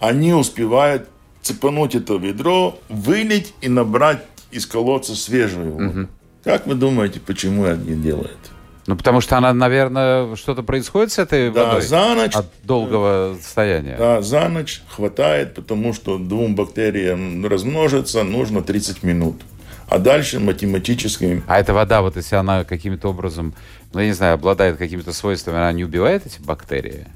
[0.00, 1.08] они успевают
[1.46, 6.00] цепануть это ведро, вылить и набрать из колодца свежую воду.
[6.00, 6.08] Угу.
[6.44, 8.38] Как вы думаете, почему они делают?
[8.86, 11.82] Ну, потому что она, наверное, что-то происходит с этой да, водой?
[11.82, 12.34] за ночь.
[12.34, 13.96] От долгого состояния.
[13.98, 19.42] Да, за ночь хватает, потому что двум бактериям размножиться нужно 30 минут.
[19.88, 21.42] А дальше математически...
[21.46, 23.54] А эта вода, вот если она каким-то образом,
[23.92, 27.06] ну, я не знаю, обладает какими-то свойствами, она не убивает эти бактерии?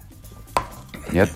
[1.13, 1.31] Нет?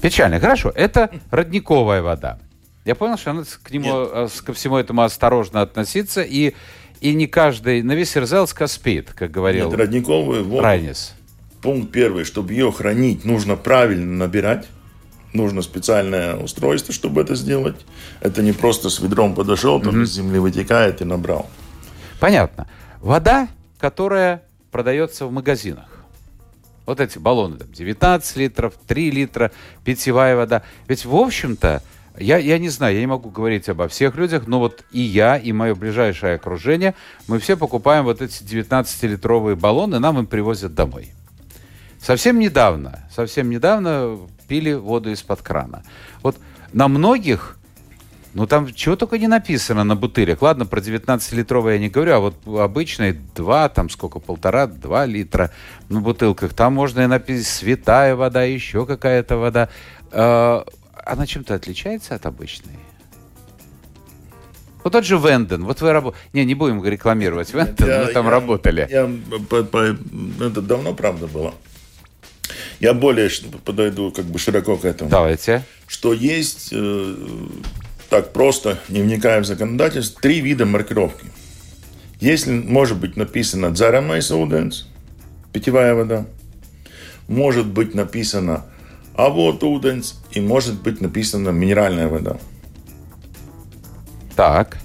[0.00, 0.40] Печально.
[0.40, 0.72] Хорошо.
[0.74, 2.38] Это родниковая вода.
[2.84, 4.10] Я понял, что надо к нему, Нет.
[4.12, 6.22] Э, ко всему этому осторожно относиться.
[6.22, 6.54] И,
[7.00, 7.82] и не каждый...
[7.82, 10.62] На весь Ирзелска спит, как говорил Нет, родниковую воду.
[10.62, 11.14] Райнис.
[11.62, 12.24] Пункт первый.
[12.24, 14.66] Чтобы ее хранить, нужно правильно набирать.
[15.32, 17.76] нужно специальное устройство, чтобы это сделать.
[18.20, 20.04] Это не просто с ведром подошел, там mm-hmm.
[20.04, 21.48] из земли вытекает и набрал.
[22.18, 22.66] Понятно.
[23.00, 25.89] Вода, которая продается в магазинах.
[26.90, 29.52] Вот эти баллоны, там, 19 литров, 3 литра,
[29.84, 30.64] питьевая вода.
[30.88, 31.84] Ведь, в общем-то,
[32.18, 35.36] я, я не знаю, я не могу говорить обо всех людях, но вот и я,
[35.36, 36.96] и мое ближайшее окружение,
[37.28, 41.12] мы все покупаем вот эти 19-литровые баллоны, нам им привозят домой.
[42.00, 45.84] Совсем недавно, совсем недавно пили воду из-под крана.
[46.24, 46.38] Вот
[46.72, 47.56] на многих,
[48.32, 50.42] ну там чего только не написано на бутылях.
[50.42, 55.50] Ладно, про 19-литровые я не говорю, а вот обычные 2, там сколько, полтора, 2 литра
[55.88, 56.54] на бутылках.
[56.54, 59.68] Там можно и написать святая вода, еще какая-то вода.
[60.12, 60.64] А,
[61.04, 62.78] она чем-то отличается от обычной?
[64.82, 66.22] Вот тот же Венден, вот вы работали...
[66.32, 68.88] Не, не будем рекламировать Венден, я, мы там я, работали.
[68.90, 69.10] Я,
[69.48, 69.96] по, по,
[70.42, 71.54] это давно, правда, было.
[72.80, 73.28] Я более
[73.64, 75.10] подойду как бы широко к этому.
[75.10, 75.64] Давайте.
[75.86, 77.14] Что есть, э,
[78.10, 81.26] так просто, не вникая в законодательство, три вида маркировки.
[82.20, 84.88] Если может быть написано «Дзарамайс Уденс»,
[85.52, 86.26] питьевая вода,
[87.28, 88.66] может быть написано
[89.14, 92.38] а вот ūdens, и может быть написано минеральная вода.
[94.34, 94.78] Так.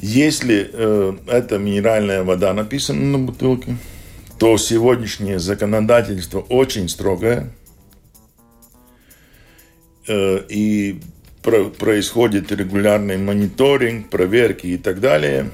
[0.00, 3.76] Если э, это минеральная вода написана на бутылке,
[4.38, 7.52] то сегодняшнее законодательство очень строгое.
[10.06, 11.00] Э, и
[11.42, 15.50] происходит регулярный мониторинг, проверки и так далее.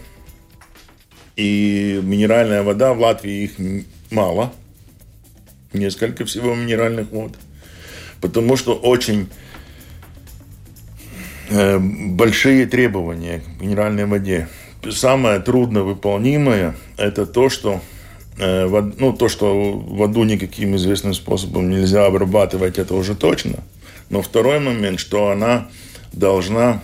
[1.37, 3.53] И минеральная вода в Латвии их
[4.11, 4.53] мало.
[5.72, 7.37] Несколько всего минеральных вод
[8.20, 9.29] потому что очень
[11.51, 14.49] э, большие требования к минеральной воде.
[14.90, 17.81] Самое трудновыполнимое– это то, что
[18.38, 18.66] э,
[18.99, 23.59] ну, то, что воду никаким известным способом нельзя обрабатывать, это уже точно.
[24.11, 25.69] Но второй момент, что она
[26.12, 26.81] должна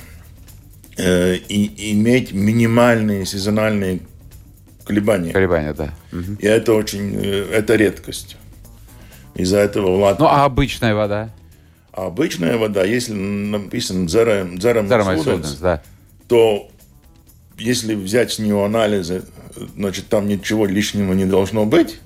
[0.96, 4.00] э, и, иметь минимальные сезональные
[4.84, 5.32] колебания.
[5.32, 5.94] Колебания, да.
[6.38, 8.36] И это очень, э, это редкость.
[9.34, 10.18] Из-за этого Влад...
[10.18, 11.30] Ну, а обычная вода?
[11.92, 14.88] А обычная вода, если написано «дзерам, дзерам
[15.60, 15.82] да.
[16.28, 16.70] то
[17.58, 19.24] если взять с нее анализы,
[19.76, 22.00] значит, там ничего лишнего не должно быть,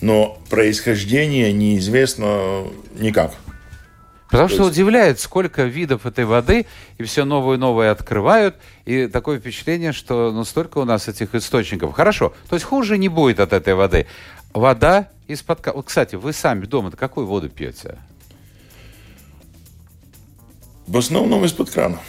[0.00, 2.64] но происхождение неизвестно
[2.98, 3.34] никак.
[4.34, 4.72] Потому что есть...
[4.72, 6.66] удивляет, сколько видов этой воды,
[6.98, 11.36] и все новые и новые открывают, и такое впечатление, что ну, столько у нас этих
[11.36, 11.94] источников.
[11.94, 14.06] Хорошо, то есть хуже не будет от этой воды.
[14.52, 15.64] Вода из-под...
[15.66, 17.96] Вот, кстати, вы сами дома какую воду пьете?
[20.88, 22.00] В основном из-под крана.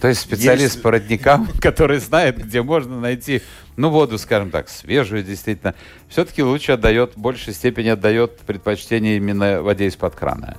[0.00, 0.82] То есть специалист есть...
[0.82, 3.42] по родникам, который знает, где можно найти,
[3.76, 5.76] ну, воду, скажем так, свежую, действительно,
[6.08, 10.56] все-таки лучше отдает, в большей степени отдает предпочтение именно воде из-под крана.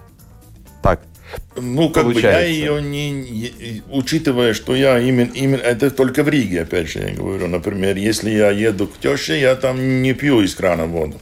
[0.88, 1.02] Так.
[1.58, 2.40] Ну, как получается.
[2.40, 7.00] бы я ее не, учитывая, что я именно, именно, это только в Риге, опять же,
[7.00, 11.20] я говорю, например, если я еду к теще, я там не пью из крана воду.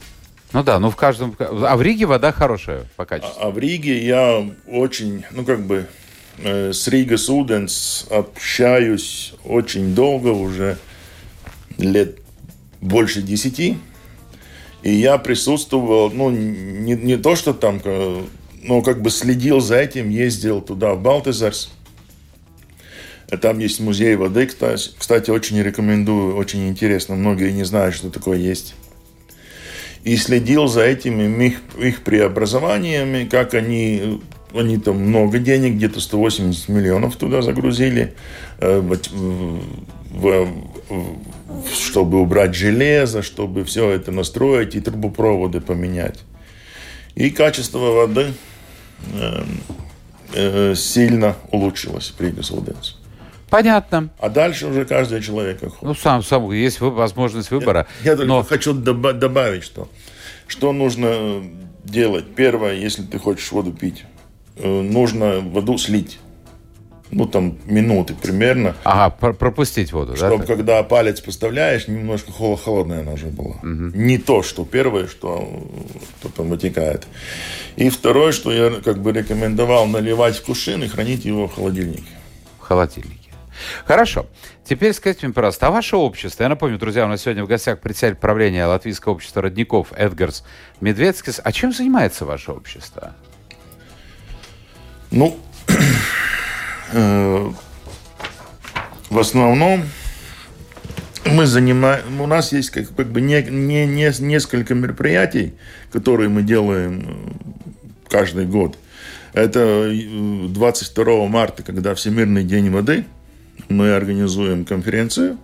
[0.52, 1.34] Ну да, ну в каждом...
[1.38, 3.34] А в Риге вода хорошая по качеству?
[3.40, 5.86] А, а в Риге я очень, ну как бы,
[6.38, 10.78] э, с Рига Суденс общаюсь очень долго, уже
[11.78, 12.18] лет
[12.80, 13.76] больше десяти.
[14.82, 17.80] И я присутствовал, ну, не, не то, что там,
[18.66, 21.70] но как бы следил за этим, ездил туда, в Балтезарс.
[23.40, 27.16] Там есть музей воды, кстати, очень рекомендую, очень интересно.
[27.16, 28.74] Многие не знают, что такое есть
[30.06, 34.20] и следил за этими их, их преобразованиями, как они,
[34.54, 38.14] они там много денег, где-то 180 миллионов туда загрузили,
[38.60, 38.96] э,
[41.74, 46.20] чтобы убрать железо, чтобы все это настроить и трубопроводы поменять.
[47.16, 48.26] И качество воды
[50.74, 52.96] сильно улучшилось при Государстве.
[53.50, 54.10] Понятно.
[54.18, 55.82] А дальше уже каждый человек как хочет.
[55.82, 57.86] Ну, сам, сам есть возможность выбора.
[58.02, 58.42] Я, я только но...
[58.42, 59.88] хочу добавить, что,
[60.46, 61.42] что нужно
[61.84, 62.24] делать.
[62.34, 64.04] Первое, если ты хочешь воду пить,
[64.56, 66.18] э, нужно воду слить.
[67.10, 68.74] Ну, там, минуты примерно.
[68.84, 70.44] Ага, пропустить воду, чтобы, да?
[70.44, 73.56] Чтобы, когда палец поставляешь, немножко холодная она уже была.
[73.56, 73.96] Угу.
[73.96, 75.48] Не то, что первое, что,
[76.20, 77.06] что там вытекает.
[77.76, 82.02] И второе, что я как бы рекомендовал наливать в кувшин и хранить его в холодильнике.
[82.60, 83.30] В холодильнике.
[83.84, 84.26] Хорошо.
[84.64, 87.80] Теперь скажите мне, пожалуйста, а ваше общество, я напомню, друзья, у нас сегодня в гостях
[87.80, 90.44] председатель правления Латвийского общества родников Эдгарс
[90.80, 91.40] Медведскис.
[91.42, 93.14] А чем занимается ваше общество?
[95.12, 95.38] Ну,
[96.92, 97.54] в
[99.18, 99.84] основном
[101.32, 105.54] мы занимаем, у нас есть как, как бы не, не, не, несколько мероприятий,
[105.90, 108.78] которые мы делаем э, каждый год.
[109.32, 113.04] Это 22 марта, когда Всемирный день воды,
[113.68, 115.38] мы организуем конференцию.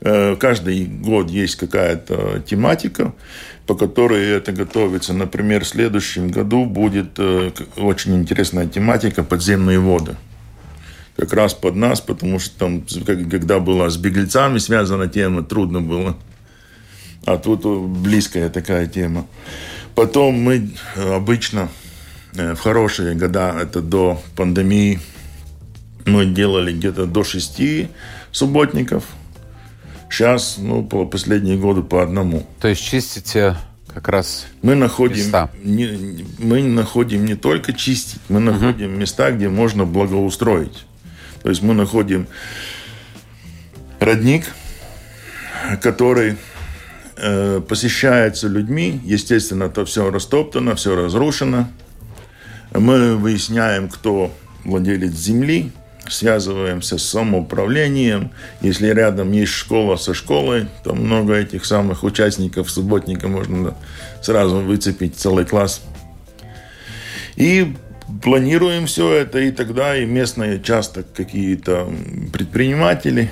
[0.00, 3.12] Каждый год есть какая-то тематика,
[3.66, 5.12] по которой это готовится.
[5.12, 7.18] Например, в следующем году будет
[7.76, 10.16] очень интересная тематика «Подземные воды»
[11.16, 16.16] как раз под нас, потому что там, когда была с беглецами связана тема, трудно было.
[17.24, 19.26] А тут близкая такая тема.
[19.96, 21.70] Потом мы обычно
[22.36, 25.00] э, в хорошие года, это до пандемии,
[26.06, 27.88] мы делали где-то до шести
[28.30, 29.04] субботников.
[30.10, 32.46] Сейчас, ну, по последние годы по одному.
[32.60, 33.56] То есть чистите
[33.92, 35.50] как раз мы находим места.
[35.62, 39.00] Не, мы находим не только чистить, мы находим угу.
[39.00, 40.84] места, где можно благоустроить.
[41.42, 42.26] То есть мы находим
[43.98, 44.46] родник,
[45.80, 46.36] который
[47.16, 49.00] э, посещается людьми.
[49.04, 51.68] Естественно, это все растоптано, все разрушено.
[52.72, 54.32] Мы выясняем, кто
[54.64, 55.72] владелец земли,
[56.10, 58.30] связываемся с самоуправлением.
[58.60, 63.74] Если рядом есть школа со школой, то много этих самых участников субботника можно
[64.22, 65.82] сразу выцепить целый класс.
[67.36, 67.74] И
[68.22, 71.88] планируем все это, и тогда и местные часто какие-то
[72.32, 73.30] предприниматели,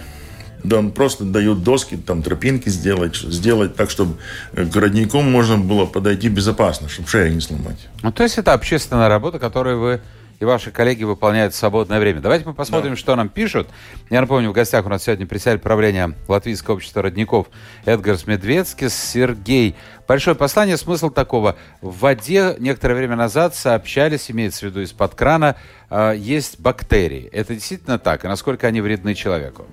[0.62, 4.16] да, просто дают доски, там тропинки сделать, сделать так, чтобы
[4.52, 7.88] к роднику можно было подойти безопасно, чтобы шею не сломать.
[8.02, 10.00] Ну, то есть это общественная работа, которую вы
[10.38, 12.20] и ваши коллеги выполняют в свободное время.
[12.20, 12.96] Давайте мы посмотрим, да.
[12.96, 13.68] что нам пишут.
[14.10, 17.46] Я напомню, в гостях у нас сегодня председатель правления Латвийского общества родников
[17.84, 19.74] Эдгарс Медведскис, Сергей.
[20.06, 21.56] Большое послание, смысл такого.
[21.80, 25.56] В воде некоторое время назад сообщались, имеется в виду из-под крана,
[25.90, 27.28] э, есть бактерии.
[27.32, 28.24] Это действительно так?
[28.24, 29.64] И насколько они вредны человеку?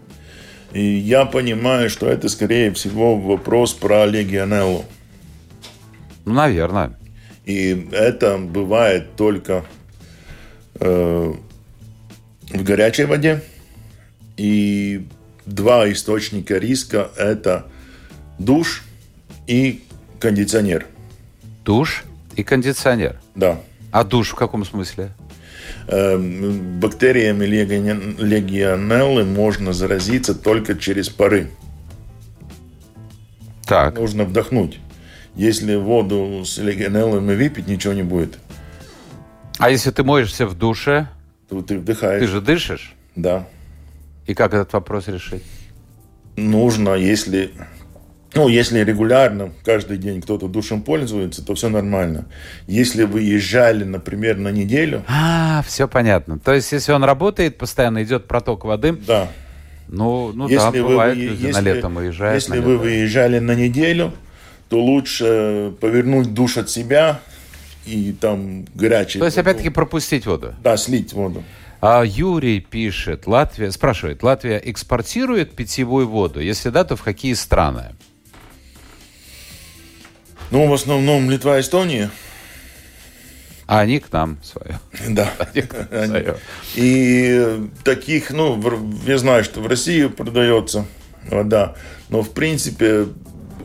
[0.72, 4.86] И я понимаю, что это, скорее всего, вопрос про легионеллу.
[6.26, 6.98] Ну, наверное.
[7.46, 9.66] И это бывает только
[10.80, 11.34] Э,
[12.50, 13.42] в горячей воде.
[14.38, 15.08] И
[15.46, 17.66] два источника риска– это
[18.40, 18.84] душ
[19.48, 19.84] и
[20.20, 20.88] кондиционер.
[21.66, 22.04] Душ
[22.36, 23.20] и кондиционер?
[23.36, 23.60] Да.
[23.92, 25.12] А душ в каком смысле?
[25.88, 31.50] Э, бактериями легионеллы можно заразиться только через пары.
[33.66, 33.98] Так.
[33.98, 34.80] Нужно вдохнуть.
[35.36, 38.38] Если воду с легионеллами выпить, ничего не будет.
[39.58, 41.08] А если ты моешься в душе?
[41.50, 42.22] То ты вдыхаешь.
[42.22, 42.96] Ты же дышишь?
[43.16, 43.48] Да.
[44.26, 45.44] И как этот вопрос решить?
[46.36, 47.52] Нужно, если
[48.36, 52.26] ну, если регулярно, каждый день кто-то душем пользуется, то все нормально.
[52.66, 55.04] Если вы езжали, например, на неделю...
[55.08, 56.40] А, все понятно.
[56.40, 58.94] То есть, если он работает, постоянно идет проток воды...
[58.94, 59.28] Да.
[59.88, 62.42] Ну, ну если да, вы, бывает, люди если, на лето уезжают.
[62.42, 64.14] Если вы выезжали на неделю,
[64.70, 67.20] то лучше повернуть душ от себя,
[67.86, 69.20] и там горячий.
[69.20, 70.56] То есть, опять-таки, пропустить воду?
[70.64, 71.44] Да, слить воду.
[71.82, 76.40] А Юрий пишет, Латвия, спрашивает, Латвия экспортирует питьевую воду?
[76.40, 77.96] Если да, то в какие страны?
[80.50, 82.10] Ну, в основном Литва и Эстония.
[83.66, 84.80] А они к нам свое.
[85.10, 85.30] Да.
[86.76, 88.62] И таких, ну,
[89.06, 90.86] я знаю, что в России продается
[91.30, 91.76] вода,
[92.10, 93.08] но в принципе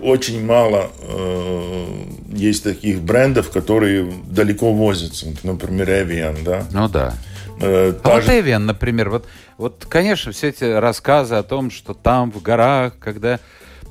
[0.03, 1.87] очень мало э,
[2.33, 5.27] есть таких брендов, которые далеко возятся.
[5.43, 6.67] Например, Evian, да?
[6.73, 7.15] Ну да.
[7.61, 12.31] Э, а вот Evian, например, вот, вот, конечно, все эти рассказы о том, что там
[12.31, 13.41] в горах, когда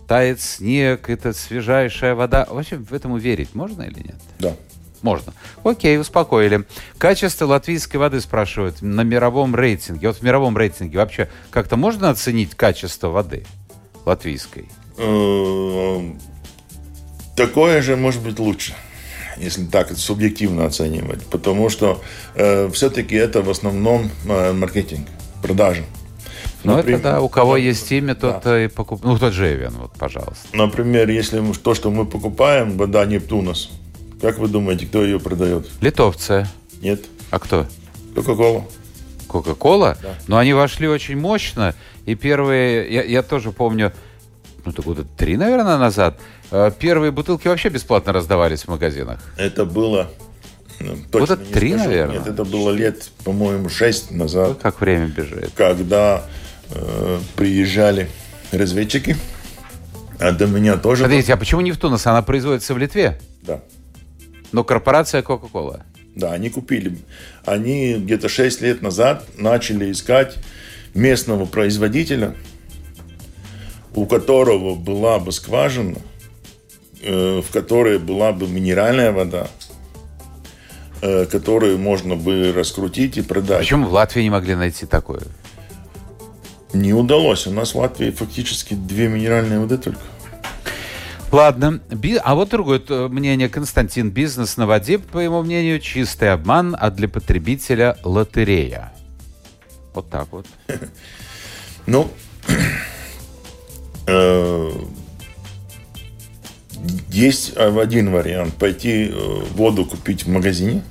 [0.08, 2.48] тает снег, это свежайшая вода.
[2.50, 4.16] Вообще в этом верить можно или нет?
[4.40, 4.54] Да.
[5.02, 5.34] Можно.
[5.64, 6.66] Окей, успокоили.
[6.98, 10.08] Качество латвийской воды спрашивают на мировом рейтинге.
[10.08, 13.46] Вот в мировом рейтинге вообще как-то можно оценить качество воды
[14.06, 14.70] латвийской?
[14.98, 16.02] Э,
[17.36, 18.74] такое же может быть лучше,
[19.38, 22.02] если так субъективно оценивать, потому что
[22.36, 25.08] э, все-таки это в основном э, маркетинг,
[25.42, 25.84] продажа.
[26.64, 28.66] Ну, это да, у кого да, есть имя, тот да.
[28.66, 29.06] и покупает.
[29.06, 30.48] Ну, тот же Эвен, вот, пожалуйста.
[30.54, 33.72] Например, если то, что мы покупаем, вода Нептунус,
[34.22, 35.70] как вы думаете, кто ее продает?
[35.82, 36.48] Литовцы.
[36.82, 37.06] Нет.
[37.30, 37.68] А кто?
[38.16, 38.66] Кока-кола.
[39.28, 39.98] Кока-кола?
[40.02, 40.16] Да.
[40.28, 43.94] Но они вошли очень мощно, и первые, я, я тоже помню,
[44.68, 46.20] ну, это года три, наверное, назад,
[46.52, 49.20] э, первые бутылки вообще бесплатно раздавались в магазинах.
[49.38, 50.12] Это было...
[50.82, 51.86] Ну, года три, скажу.
[51.86, 52.18] наверное?
[52.20, 54.50] Нет, это было лет, по-моему, шесть назад.
[54.50, 55.52] Вот как время бежит.
[55.56, 56.24] Когда
[56.70, 58.10] э, приезжали
[58.52, 59.16] разведчики,
[60.20, 61.04] а до меня тоже...
[61.04, 62.06] Смотрите, а почему не в Тунус?
[62.06, 63.18] Она производится в Литве?
[63.44, 63.62] Да.
[64.52, 65.84] Но корпорация Coca-Cola?
[66.16, 66.98] Да, они купили.
[67.46, 70.36] Они где-то шесть лет назад начали искать
[70.94, 72.36] местного производителя,
[73.98, 75.98] у которого была бы скважина,
[77.02, 79.48] э, в которой была бы минеральная вода,
[81.02, 83.60] э, которые можно бы раскрутить и продать.
[83.62, 85.24] Почему в Латвии не могли найти такое?
[86.74, 87.48] Не удалось.
[87.48, 90.02] У нас в Латвии фактически две минеральные воды только.
[91.32, 91.82] Ладно.
[92.24, 93.50] А вот другое мнение.
[93.50, 94.12] Константин.
[94.12, 98.94] Бизнес на воде, по его мнению, чистый обман, а для потребителя лотерея.
[99.96, 100.46] Вот так вот.
[101.90, 102.12] Ну,
[102.50, 102.54] э,
[107.10, 108.54] есть один вариант.
[108.54, 110.84] Пойти э, воду купить в магазине.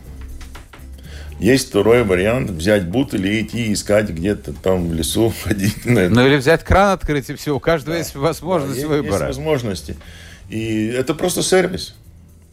[1.39, 5.85] Есть второй вариант взять бутыль и идти искать где-то там в лесу ходить.
[5.85, 7.55] Ну или взять кран открыть и все.
[7.55, 7.99] У каждого да.
[7.99, 9.27] есть возможность да, выбора.
[9.27, 9.97] Есть возможности.
[10.49, 11.95] И это просто сервис.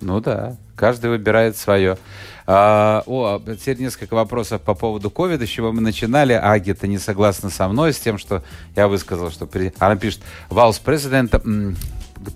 [0.02, 1.98] Ну да, каждый выбирает свое.
[2.46, 6.34] А, о, теперь несколько вопросов по поводу ковида, с чего мы начинали.
[6.34, 8.44] Аги-то не согласна со мной, с тем, что
[8.76, 9.46] я высказал, что...
[9.46, 9.74] При...
[9.80, 11.42] Она пишет, Валс президента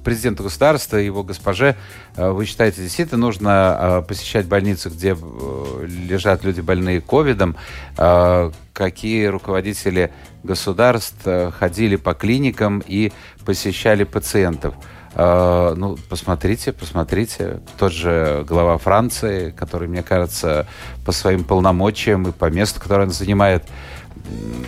[0.03, 1.75] президенту государства его госпоже,
[2.15, 7.55] э, вы считаете, действительно нужно э, посещать больницы, где э, лежат люди больные ковидом?
[8.73, 10.11] Какие руководители
[10.43, 11.27] государств
[11.57, 13.11] ходили по клиникам и
[13.43, 14.75] посещали пациентов?
[15.19, 17.59] Ну, посмотрите, посмотрите.
[17.79, 20.67] Тот же глава Франции, который, мне кажется,
[21.05, 23.63] по своим полномочиям и по месту, которое он занимает,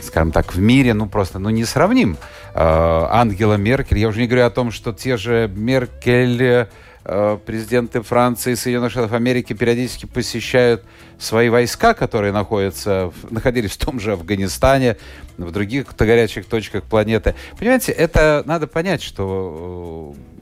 [0.02, 2.18] скажем так, в мире, ну, просто, ну, не сравним
[2.54, 4.00] Э, Ангела Меркель.
[4.00, 6.68] Я уже не говорю о том, что те же Меркель,
[7.06, 10.84] э, президенты Франции и Соединенных Штатов Америки периодически посещают
[11.18, 14.98] свои войска, которые находятся, находились в том же Афганистане,
[15.38, 17.36] в других горячих точках планеты.
[17.58, 20.39] Понимаете, это надо понять, что э,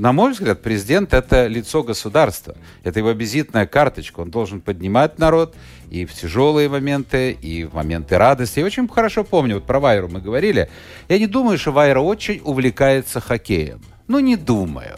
[0.00, 2.56] на мой взгляд, президент– это лицо государства.
[2.84, 4.20] Это его визитная карточка.
[4.20, 5.54] Он должен поднимать народ
[5.90, 8.60] и в тяжелые моменты, и в моменты радости.
[8.60, 10.70] Я очень хорошо помню, вот про Вайру мы говорили.
[11.08, 13.82] Я не думаю, что Вайра очень увлекается хоккеем.
[14.08, 14.96] Ну, не думаю.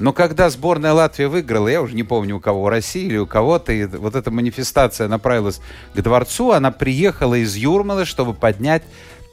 [0.00, 3.26] Но когда сборная Латвии выиграла, я уже не помню, у кого, у России или у
[3.28, 5.60] кого-то, и вот эта манифестация направилась
[5.94, 8.82] к дворцу, она приехала из Юрмалы, чтобы поднять,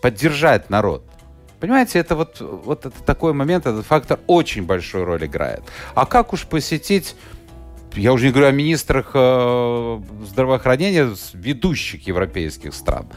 [0.03, 1.03] поддержать народ.
[1.59, 5.63] Понимаете, это вот, вот это такой момент, этот фактор очень большую роль играет.
[5.95, 7.15] А как уж посетить
[7.95, 13.07] я уже не говорю о министрах э, здравоохранения ведущих европейских стран.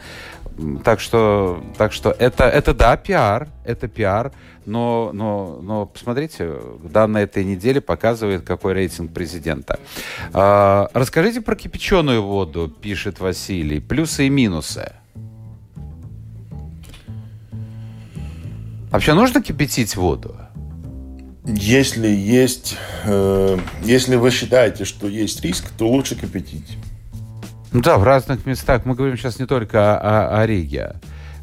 [0.83, 4.31] Так что, так что это, это да, пиар, это пиар,
[4.65, 9.79] но, но, но посмотрите, данные этой недели показывает, какой рейтинг президента.
[10.33, 14.91] Э, расскажите про кипяченую воду, пишет Василий, плюсы и минусы.
[18.93, 20.35] Вообще нужно кипятить воду?
[21.47, 26.77] Если есть, э, если вы считаете, что есть риск, то лучше кипятить.
[27.71, 28.85] Ну да, в разных местах.
[28.85, 30.93] Мы говорим сейчас не только о, о, о Риге.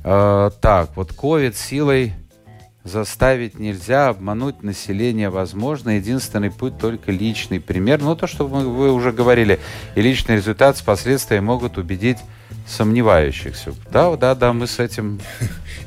[0.04, 2.12] Э, так, вот ковид силой
[2.84, 5.96] заставить нельзя, обмануть население возможно.
[5.96, 8.00] Единственный путь только личный пример.
[8.00, 9.58] Ну, то, что мы, вы уже говорили.
[9.96, 12.18] И личный результат с последствиями могут убедить
[12.70, 13.74] сомневающихся.
[13.92, 15.20] Да, да, да, мы с этим...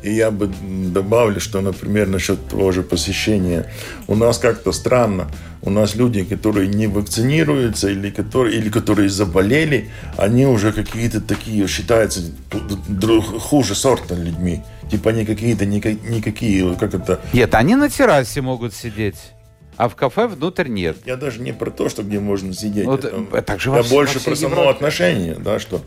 [0.02, 0.52] И я бы
[0.94, 3.72] добавлю, что, например, насчет того же посещения.
[4.08, 5.32] У нас как-то странно.
[5.62, 11.66] У нас люди, которые не вакцинируются или которые, или которые заболели, они уже какие-то такие
[11.68, 12.22] считаются
[13.40, 14.62] хуже сорта людьми.
[14.92, 17.22] Типа они какие-то никакие, как это...
[17.32, 19.16] Нет, они на террасе могут сидеть.
[19.78, 20.98] А в кафе внутрь нет.
[21.06, 22.86] Я даже не про то, что где можно сидеть.
[22.86, 25.82] Вот, это, так же я больше про само отношение, да, что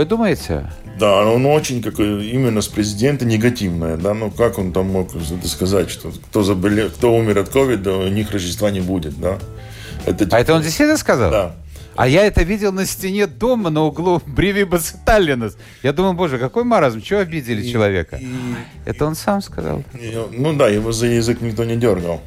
[0.00, 0.64] вы думаете?
[0.98, 5.48] Да, он очень как именно с президента негативное, да, ну как он там мог это
[5.48, 9.38] сказать, что кто заболел, кто умер от ковида, у них Рождества не будет, да?
[10.06, 11.30] Это, а это он действительно сказал?
[11.30, 11.56] Да.
[11.96, 15.58] А я это видел на стене дома на углу Бривибас Таллинас.
[15.82, 18.16] Я думаю, боже, какой маразм, чего обидели и, человека?
[18.16, 18.26] И,
[18.86, 19.84] это он сам сказал.
[19.92, 22.22] И, ну да, его за язык никто не дергал.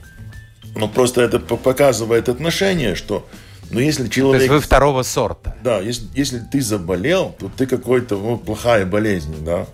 [0.75, 3.27] Но просто это показывает отношение, что
[3.71, 4.39] но если человек...
[4.39, 5.55] То есть вы второго сорта.
[5.63, 9.67] Да, если, если ты заболел, то ты какой-то, ну, плохая болезнь, да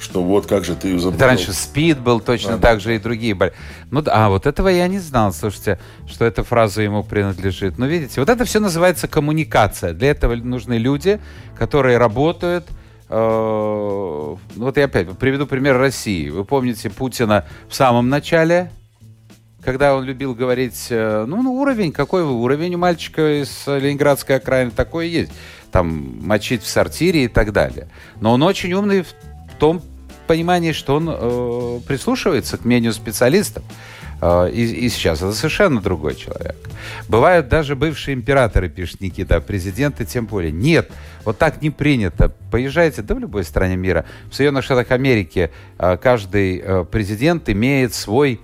[0.00, 1.16] что вот как же ты заболел.
[1.16, 2.68] Это раньше СПИД был точно да.
[2.68, 3.58] так же и другие болезни.
[3.90, 7.76] Ну, а вот этого я не знал, слушайте, что эта фраза ему принадлежит.
[7.76, 9.92] Но видите, вот это все называется коммуникация.
[9.92, 11.20] Для этого нужны люди,
[11.54, 12.66] которые работают
[13.10, 16.30] э, ну вот я опять приведу пример России.
[16.30, 18.70] Вы помните Путина в самом начале
[19.64, 24.36] когда он любил говорить, э, ну, ну, уровень, какой вы уровень у мальчика из Ленинградской
[24.36, 25.32] окраины, такой есть.
[25.70, 27.88] Там мочить в сортире и так далее.
[28.20, 29.14] Но он очень умный в
[29.58, 29.82] том
[30.26, 33.62] понимании, что он э, прислушивается к мнению специалистов.
[34.22, 36.56] Э, и, и сейчас это совершенно другой человек.
[37.08, 40.52] Бывают даже бывшие императоры, пишет Никита, а президенты тем более.
[40.52, 40.90] Нет,
[41.24, 42.32] вот так не принято.
[42.50, 44.06] Поезжайте, да в любой стране мира.
[44.30, 48.40] В Соединенных Штатах Америки э, каждый президент имеет свой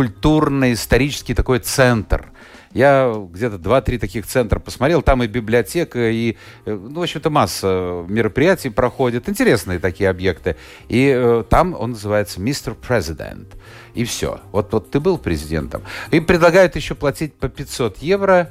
[0.00, 2.32] культурно-исторический такой центр.
[2.72, 5.02] Я где-то два-три таких центра посмотрел.
[5.02, 9.28] Там и библиотека, и, э, ну, в общем-то, масса мероприятий проходит.
[9.28, 10.56] Интересные такие объекты.
[10.88, 13.48] И э, там он называется «Мистер Президент».
[13.92, 14.40] И все.
[14.52, 15.82] Вот, вот ты был президентом.
[16.12, 18.50] И предлагают еще платить по 500 евро,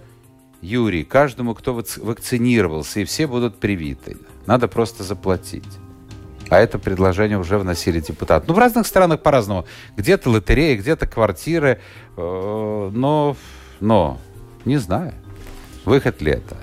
[0.61, 4.17] Юрий, каждому, кто вакцинировался, и все будут привиты.
[4.45, 5.79] Надо просто заплатить.
[6.49, 8.45] А это предложение уже вносили депутаты.
[8.47, 9.65] Ну, в разных странах по-разному.
[9.95, 11.79] Где-то лотереи, где-то квартиры.
[12.17, 13.37] Э, но,
[13.79, 14.19] но,
[14.65, 15.13] не знаю,
[15.85, 16.57] выход ли это.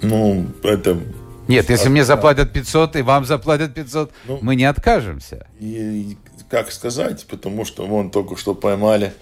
[0.00, 0.98] Ну, это...
[1.46, 5.46] Нет, если мне заплатят 500 и вам заплатят 500, ну, мы не откажемся.
[5.58, 6.16] И,
[6.50, 9.12] как сказать, потому что вон только что поймали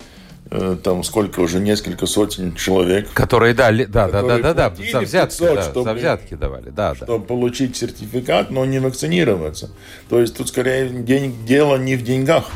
[0.51, 3.13] там сколько уже, несколько сотен человек.
[3.13, 6.71] Которые дали, да, да, да, да, да, за взятки, 500, да, чтобы, за взятки давали,
[6.71, 7.05] да, да.
[7.05, 9.71] Чтобы получить сертификат, но не вакцинироваться.
[10.09, 12.51] То есть тут скорее день, дело не в деньгах.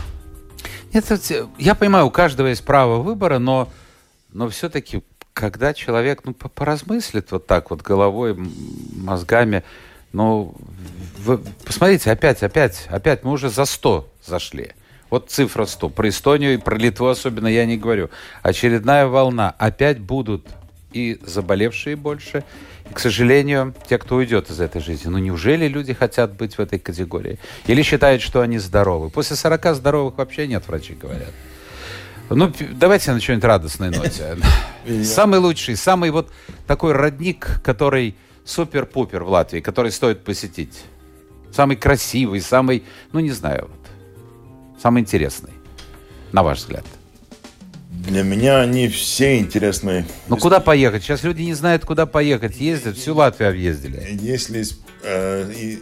[0.93, 1.18] Это,
[1.59, 3.68] я понимаю, у каждого есть право выбора, но,
[4.32, 8.36] но все-таки, когда человек ну, поразмыслит вот так вот головой,
[8.95, 9.64] мозгами,
[10.12, 10.55] ну,
[11.18, 14.72] вы, посмотрите, опять, опять, опять, мы уже за 100 зашли.
[15.11, 15.89] Вот цифра 100.
[15.91, 18.11] Про Эстонию и про Литву особенно я не говорю.
[18.43, 19.55] Очередная волна.
[19.59, 20.47] Опять будут
[20.93, 22.45] и заболевшие больше,
[22.91, 25.09] и, к сожалению, те, кто уйдет из этой жизни.
[25.09, 27.39] Ну, неужели люди хотят быть в этой категории?
[27.67, 29.11] Или считают, что они здоровы?
[29.11, 31.31] После 40 здоровых вообще нет, врачи говорят.
[32.29, 34.37] Ну, давайте на что-нибудь радостной ноте.
[35.05, 36.31] Самый лучший, самый вот
[36.67, 40.85] такой родник, который супер-пупер в Латвии, который стоит посетить.
[41.53, 43.69] Самый красивый, самый, ну, не знаю,
[44.83, 45.53] самый интересный,
[46.33, 46.85] на ваш взгляд?
[47.91, 50.07] Для меня они все интересные.
[50.28, 51.03] Ну куда поехать?
[51.03, 52.57] Сейчас люди не знают, куда поехать.
[52.59, 54.18] Ездят, всю Латвию объездили.
[54.20, 54.64] Если,
[55.03, 55.76] э,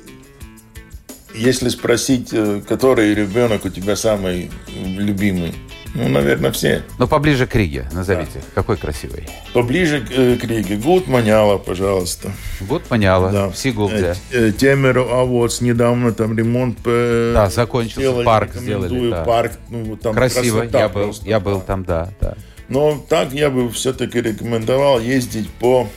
[1.35, 5.55] если спросить, э, который ребенок у тебя самый любимый,
[5.99, 6.83] ну, наверное, все.
[6.99, 8.35] Но поближе к Риге назовите.
[8.37, 8.41] Да.
[8.55, 9.27] Какой красивый?
[9.53, 10.77] Поближе к, э, к Риге.
[10.77, 12.31] Gūtmaņala, пожалуйста.
[12.61, 13.33] Gūtmaņala.
[13.33, 13.49] Да.
[13.49, 14.15] В Сигулде.
[14.31, 18.01] Э, э, Кемери, а вот недавно там ремонт Да, закончился.
[18.01, 19.11] Сделали, парк сделали.
[19.11, 19.25] Да.
[19.25, 20.63] Парк, ну, там Красиво.
[20.63, 21.65] Я был, просто, я был да.
[21.65, 22.35] там, да, да.
[22.69, 25.89] Но так я бы все-таки рекомендовал ездить по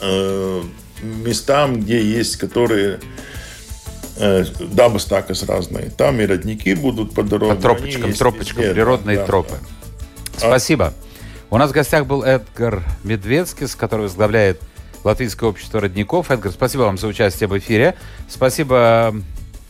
[0.00, 0.62] э,
[1.02, 2.98] местам, где есть, которые
[4.24, 5.90] Э, дамы стакас разные.
[5.90, 7.56] Там и родники будут по дороге.
[7.56, 9.56] По тропочкам, тропочкам, везде, природные да, тропы.
[10.34, 10.38] Да.
[10.38, 10.94] Спасибо.
[11.50, 14.60] У нас в гостях был Эдгар Медведский, который возглавляет
[15.02, 16.30] Латвийское общество родников.
[16.30, 17.96] Эдгар, спасибо вам за участие в эфире.
[18.28, 19.12] Спасибо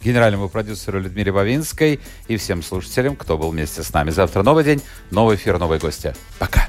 [0.05, 4.11] генеральному продюсеру Людмиле Бавинской и всем слушателям, кто был вместе с нами.
[4.11, 6.15] Завтра новый день, новый эфир, новые гости.
[6.39, 6.69] Пока.